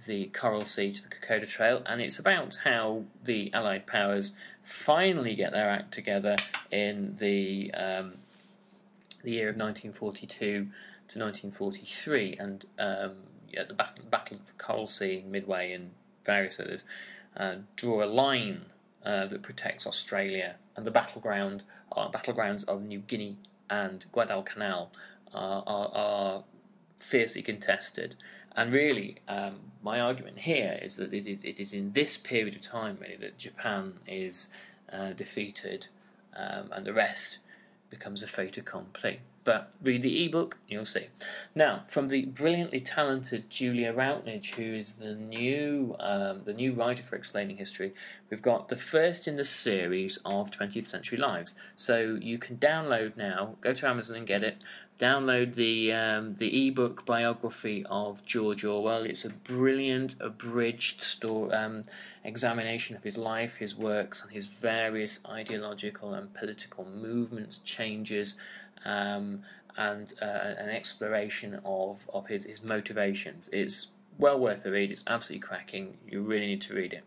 the 0.06 0.26
Coral 0.26 0.64
Sea 0.64 0.92
to 0.92 1.02
the 1.02 1.08
Kokoda 1.08 1.48
Trail. 1.48 1.82
And 1.86 2.02
it's 2.02 2.18
about 2.18 2.58
how 2.64 3.04
the 3.24 3.52
Allied 3.54 3.86
powers 3.86 4.36
finally 4.62 5.34
get 5.34 5.52
their 5.52 5.70
act 5.70 5.92
together 5.92 6.36
in 6.70 7.16
the 7.18 7.72
um, 7.74 8.12
the 9.22 9.32
year 9.32 9.48
of 9.48 9.56
1942 9.56 10.68
to 11.08 11.18
1943, 11.18 12.36
and 12.38 12.66
um, 12.78 13.12
the 13.52 13.74
Battle 13.74 14.36
of 14.36 14.46
the 14.46 14.52
Coral 14.58 14.86
Sea, 14.86 15.24
Midway, 15.26 15.72
and 15.72 15.90
various 16.24 16.60
others, 16.60 16.84
uh, 17.36 17.56
draw 17.76 18.04
a 18.04 18.06
line 18.06 18.66
uh, 19.04 19.26
that 19.26 19.42
protects 19.42 19.86
Australia, 19.86 20.56
and 20.76 20.86
the 20.86 20.90
battleground 20.90 21.64
uh, 21.92 22.08
battlegrounds 22.08 22.66
of 22.68 22.82
New 22.82 23.00
Guinea 23.00 23.36
and 23.68 24.04
Guadalcanal 24.12 24.92
are, 25.34 25.64
are 25.66 26.44
fiercely 26.96 27.42
contested. 27.42 28.16
And 28.56 28.72
really, 28.72 29.16
um, 29.28 29.56
my 29.82 30.00
argument 30.00 30.40
here 30.40 30.78
is 30.82 30.96
that 30.96 31.14
it 31.14 31.26
is 31.26 31.42
it 31.44 31.60
is 31.60 31.72
in 31.72 31.92
this 31.92 32.18
period 32.18 32.54
of 32.54 32.60
time 32.62 32.98
really 33.00 33.16
that 33.16 33.38
Japan 33.38 33.94
is 34.06 34.50
uh, 34.92 35.10
defeated, 35.10 35.88
um, 36.36 36.70
and 36.72 36.84
the 36.84 36.92
rest 36.92 37.38
becomes 37.90 38.22
a 38.22 38.26
fait 38.26 38.56
accompli. 38.56 39.20
But 39.42 39.72
read 39.82 40.02
the 40.02 40.24
ebook, 40.26 40.58
you'll 40.68 40.84
see. 40.84 41.06
Now, 41.54 41.84
from 41.88 42.08
the 42.08 42.26
brilliantly 42.26 42.80
talented 42.80 43.48
Julia 43.48 43.92
Routledge, 43.92 44.52
who 44.52 44.74
is 44.74 44.94
the 44.94 45.14
new 45.14 45.96
um, 45.98 46.42
the 46.44 46.52
new 46.52 46.74
writer 46.74 47.02
for 47.02 47.16
Explaining 47.16 47.56
History, 47.56 47.94
we've 48.28 48.42
got 48.42 48.68
the 48.68 48.76
first 48.76 49.26
in 49.26 49.36
the 49.36 49.44
series 49.44 50.18
of 50.26 50.50
20th 50.50 50.86
Century 50.86 51.16
Lives. 51.16 51.54
So 51.74 52.18
you 52.20 52.36
can 52.36 52.58
download 52.58 53.16
now. 53.16 53.56
Go 53.62 53.72
to 53.72 53.88
Amazon 53.88 54.18
and 54.18 54.26
get 54.26 54.42
it. 54.42 54.58
Download 55.00 55.54
the 55.54 55.94
um, 55.94 56.34
the 56.34 56.68
ebook 56.68 57.06
biography 57.06 57.86
of 57.88 58.22
George 58.26 58.66
Orwell. 58.66 59.04
It's 59.04 59.24
a 59.24 59.30
brilliant, 59.30 60.16
abridged 60.20 61.00
story, 61.00 61.54
um, 61.54 61.84
examination 62.22 62.96
of 62.96 63.02
his 63.02 63.16
life, 63.16 63.56
his 63.56 63.74
works, 63.74 64.22
and 64.22 64.30
his 64.30 64.48
various 64.48 65.24
ideological 65.24 66.12
and 66.12 66.34
political 66.34 66.84
movements, 66.84 67.60
changes, 67.60 68.36
um, 68.84 69.40
and 69.78 70.12
uh, 70.20 70.26
an 70.58 70.68
exploration 70.68 71.62
of, 71.64 72.10
of 72.12 72.26
his, 72.26 72.44
his 72.44 72.62
motivations. 72.62 73.48
It's 73.54 73.88
well 74.18 74.38
worth 74.38 74.66
a 74.66 74.70
read. 74.70 74.90
It's 74.90 75.04
absolutely 75.06 75.48
cracking. 75.48 75.96
You 76.06 76.20
really 76.20 76.46
need 76.46 76.60
to 76.62 76.74
read 76.74 76.92
it. 76.92 77.04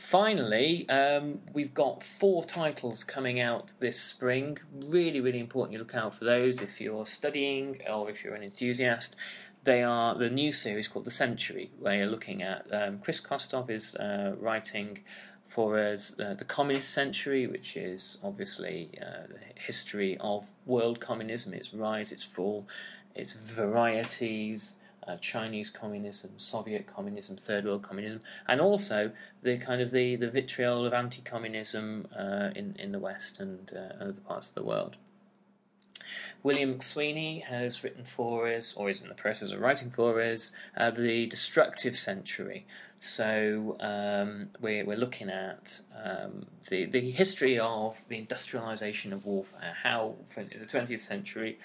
Finally, 0.00 0.88
um, 0.88 1.40
we've 1.52 1.74
got 1.74 2.02
four 2.02 2.42
titles 2.42 3.04
coming 3.04 3.38
out 3.38 3.74
this 3.80 4.00
spring. 4.00 4.56
Really, 4.72 5.20
really 5.20 5.38
important 5.38 5.74
you 5.74 5.78
look 5.78 5.94
out 5.94 6.14
for 6.14 6.24
those 6.24 6.62
if 6.62 6.80
you're 6.80 7.04
studying 7.04 7.82
or 7.88 8.08
if 8.08 8.24
you're 8.24 8.34
an 8.34 8.42
enthusiast. 8.42 9.14
they 9.64 9.82
are 9.82 10.14
the 10.14 10.30
new 10.30 10.52
series 10.52 10.88
called 10.88 11.04
The 11.04 11.10
Century, 11.10 11.70
where 11.78 11.98
you're 11.98 12.06
looking 12.06 12.42
at 12.42 12.66
um, 12.72 12.98
Chris 12.98 13.20
Kostov 13.20 13.70
is 13.70 13.94
uh, 13.96 14.34
writing 14.40 15.00
for 15.46 15.78
us 15.78 16.18
uh, 16.18 16.32
the 16.32 16.46
Communist 16.46 16.90
Century, 16.90 17.46
which 17.46 17.76
is 17.76 18.18
obviously 18.24 18.90
uh, 19.02 19.26
the 19.28 19.60
history 19.66 20.16
of 20.18 20.46
world 20.64 20.98
communism, 20.98 21.52
its 21.52 21.74
rise, 21.74 22.10
its 22.10 22.24
fall, 22.24 22.66
its 23.14 23.34
varieties. 23.34 24.76
Uh, 25.06 25.16
Chinese 25.16 25.70
communism, 25.70 26.30
Soviet 26.36 26.86
communism, 26.86 27.36
Third 27.36 27.64
World 27.64 27.82
communism, 27.82 28.20
and 28.46 28.60
also 28.60 29.12
the 29.40 29.56
kind 29.56 29.80
of 29.80 29.90
the, 29.90 30.16
the 30.16 30.30
vitriol 30.30 30.84
of 30.84 30.92
anti-communism 30.92 32.06
uh, 32.16 32.50
in 32.54 32.76
in 32.78 32.92
the 32.92 32.98
West 32.98 33.40
and 33.40 33.72
uh, 33.74 34.02
other 34.04 34.20
parts 34.20 34.50
of 34.50 34.54
the 34.54 34.62
world. 34.62 34.96
William 36.42 36.74
McSweeney 36.74 37.44
has 37.44 37.84
written 37.84 38.04
for 38.04 38.48
us, 38.48 38.74
or 38.74 38.88
is 38.88 39.00
in 39.00 39.08
the 39.08 39.14
process 39.14 39.52
of 39.52 39.60
writing 39.60 39.90
for 39.90 40.20
us, 40.20 40.52
uh, 40.76 40.90
the 40.90 41.26
Destructive 41.26 41.96
Century. 41.96 42.66
So 42.98 43.76
um, 43.80 44.50
we're, 44.60 44.84
we're 44.84 44.96
looking 44.96 45.30
at 45.30 45.80
um, 46.04 46.46
the 46.68 46.84
the 46.84 47.10
history 47.10 47.58
of 47.58 48.04
the 48.08 48.18
industrialization 48.18 49.12
of 49.12 49.24
warfare, 49.24 49.76
how 49.82 50.16
the 50.34 50.42
20th 50.44 51.00
century 51.00 51.58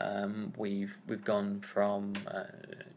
um, 0.00 0.52
we've 0.56 0.98
we've 1.06 1.24
gone 1.24 1.60
from 1.60 2.14
uh, 2.26 2.44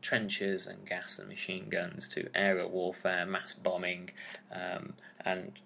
trenches 0.01 0.67
and 0.67 0.85
gas 0.85 1.19
and 1.19 1.27
machine 1.27 1.67
guns 1.69 2.07
to 2.09 2.29
aerial 2.35 2.69
warfare, 2.69 3.25
mass 3.25 3.53
bombing, 3.53 4.11
um, 4.51 4.93
and 5.25 5.59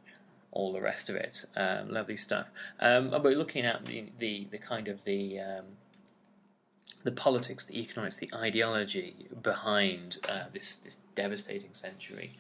all 0.52 0.72
the 0.72 0.82
rest 0.82 1.10
of 1.10 1.16
it. 1.16 1.46
Um, 1.56 1.92
lovely 1.92 2.18
stuff. 2.18 2.50
Um, 2.80 3.14
and 3.14 3.24
we're 3.24 3.36
looking 3.36 3.66
at 3.66 3.86
the, 3.86 4.06
the, 4.20 4.48
the 4.50 4.58
kind 4.58 4.88
of 4.88 5.04
the 5.04 5.40
um, 5.40 5.66
the 7.04 7.12
politics, 7.12 7.66
the 7.66 7.80
economics, 7.80 8.16
the 8.16 8.30
ideology 8.34 9.28
behind 9.42 10.18
uh, 10.28 10.46
this 10.54 10.76
this 10.78 11.00
devastating 11.16 11.74
century. 11.74 12.32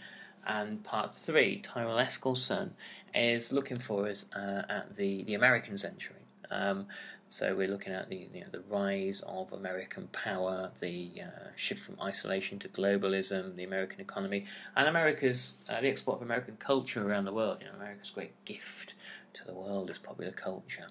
And 0.47 0.83
part 0.83 1.15
three, 1.15 1.59
Tyrell 1.59 1.97
Eskilsson, 1.97 2.71
is 3.15 3.51
looking 3.51 3.77
for 3.77 4.07
us 4.07 4.25
uh, 4.35 4.61
at 4.69 4.95
the, 4.95 5.23
the 5.23 5.33
American 5.33 5.77
century. 5.77 6.17
Um, 6.51 6.85
so 7.27 7.55
we're 7.55 7.67
looking 7.67 7.93
at 7.93 8.09
the 8.09 8.27
you 8.33 8.41
know, 8.41 8.47
the 8.51 8.61
rise 8.69 9.21
of 9.25 9.51
American 9.51 10.07
power, 10.07 10.71
the 10.79 11.11
uh, 11.21 11.49
shift 11.55 11.83
from 11.83 11.97
isolation 12.01 12.59
to 12.59 12.69
globalism, 12.69 13.55
the 13.55 13.63
American 13.63 13.99
economy, 13.99 14.45
and 14.75 14.87
America's 14.87 15.57
uh, 15.67 15.81
the 15.81 15.87
export 15.87 16.17
of 16.17 16.21
American 16.21 16.57
culture 16.57 17.07
around 17.07 17.25
the 17.25 17.33
world. 17.33 17.57
You 17.61 17.67
know, 17.67 17.75
America's 17.75 18.11
great 18.11 18.33
gift 18.45 18.93
to 19.33 19.45
the 19.45 19.53
world 19.53 19.89
is 19.89 19.97
popular 19.97 20.31
culture. 20.31 20.87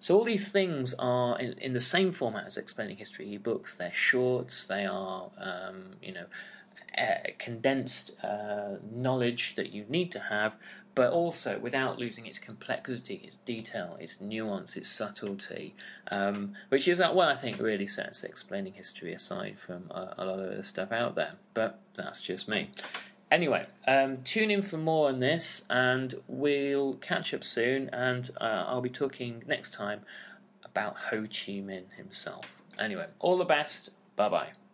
So 0.00 0.16
all 0.16 0.24
these 0.24 0.48
things 0.48 0.94
are 0.94 1.38
in, 1.38 1.52
in 1.54 1.72
the 1.72 1.80
same 1.80 2.12
format 2.12 2.46
as 2.46 2.56
explaining 2.56 2.96
history 2.96 3.36
books. 3.36 3.74
They're 3.74 3.92
shorts. 3.92 4.64
They 4.64 4.84
are 4.84 5.30
um, 5.38 5.96
you 6.02 6.12
know 6.12 6.26
uh, 6.96 7.30
condensed 7.38 8.16
knowledge 8.92 9.54
that 9.54 9.72
you 9.72 9.84
need 9.88 10.10
to 10.12 10.20
have, 10.20 10.54
but 10.98 11.12
also 11.12 11.60
without 11.60 11.96
losing 11.96 12.26
its 12.26 12.40
complexity, 12.40 13.20
its 13.22 13.36
detail, 13.36 13.96
its 14.00 14.20
nuance, 14.20 14.76
its 14.76 14.88
subtlety, 14.88 15.76
um, 16.10 16.54
which 16.70 16.88
is 16.88 16.98
well, 16.98 17.20
I 17.20 17.36
think, 17.36 17.60
really 17.60 17.86
sets 17.86 18.24
explaining 18.24 18.72
history 18.72 19.14
aside 19.14 19.60
from 19.60 19.84
a, 19.92 20.14
a 20.18 20.24
lot 20.24 20.40
of 20.40 20.56
the 20.56 20.62
stuff 20.64 20.90
out 20.90 21.14
there. 21.14 21.34
But 21.54 21.78
that's 21.94 22.20
just 22.20 22.48
me. 22.48 22.72
Anyway, 23.30 23.64
um, 23.86 24.18
tune 24.24 24.50
in 24.50 24.62
for 24.62 24.78
more 24.78 25.08
on 25.08 25.20
this, 25.20 25.64
and 25.70 26.16
we'll 26.26 26.94
catch 26.94 27.32
up 27.32 27.44
soon. 27.44 27.90
And 27.90 28.30
uh, 28.40 28.64
I'll 28.66 28.80
be 28.80 28.90
talking 28.90 29.44
next 29.46 29.72
time 29.72 30.00
about 30.64 30.96
Ho 31.10 31.22
Chi 31.22 31.62
Minh 31.62 31.92
himself. 31.96 32.56
Anyway, 32.76 33.06
all 33.20 33.38
the 33.38 33.44
best. 33.44 33.90
Bye 34.16 34.28
bye. 34.30 34.67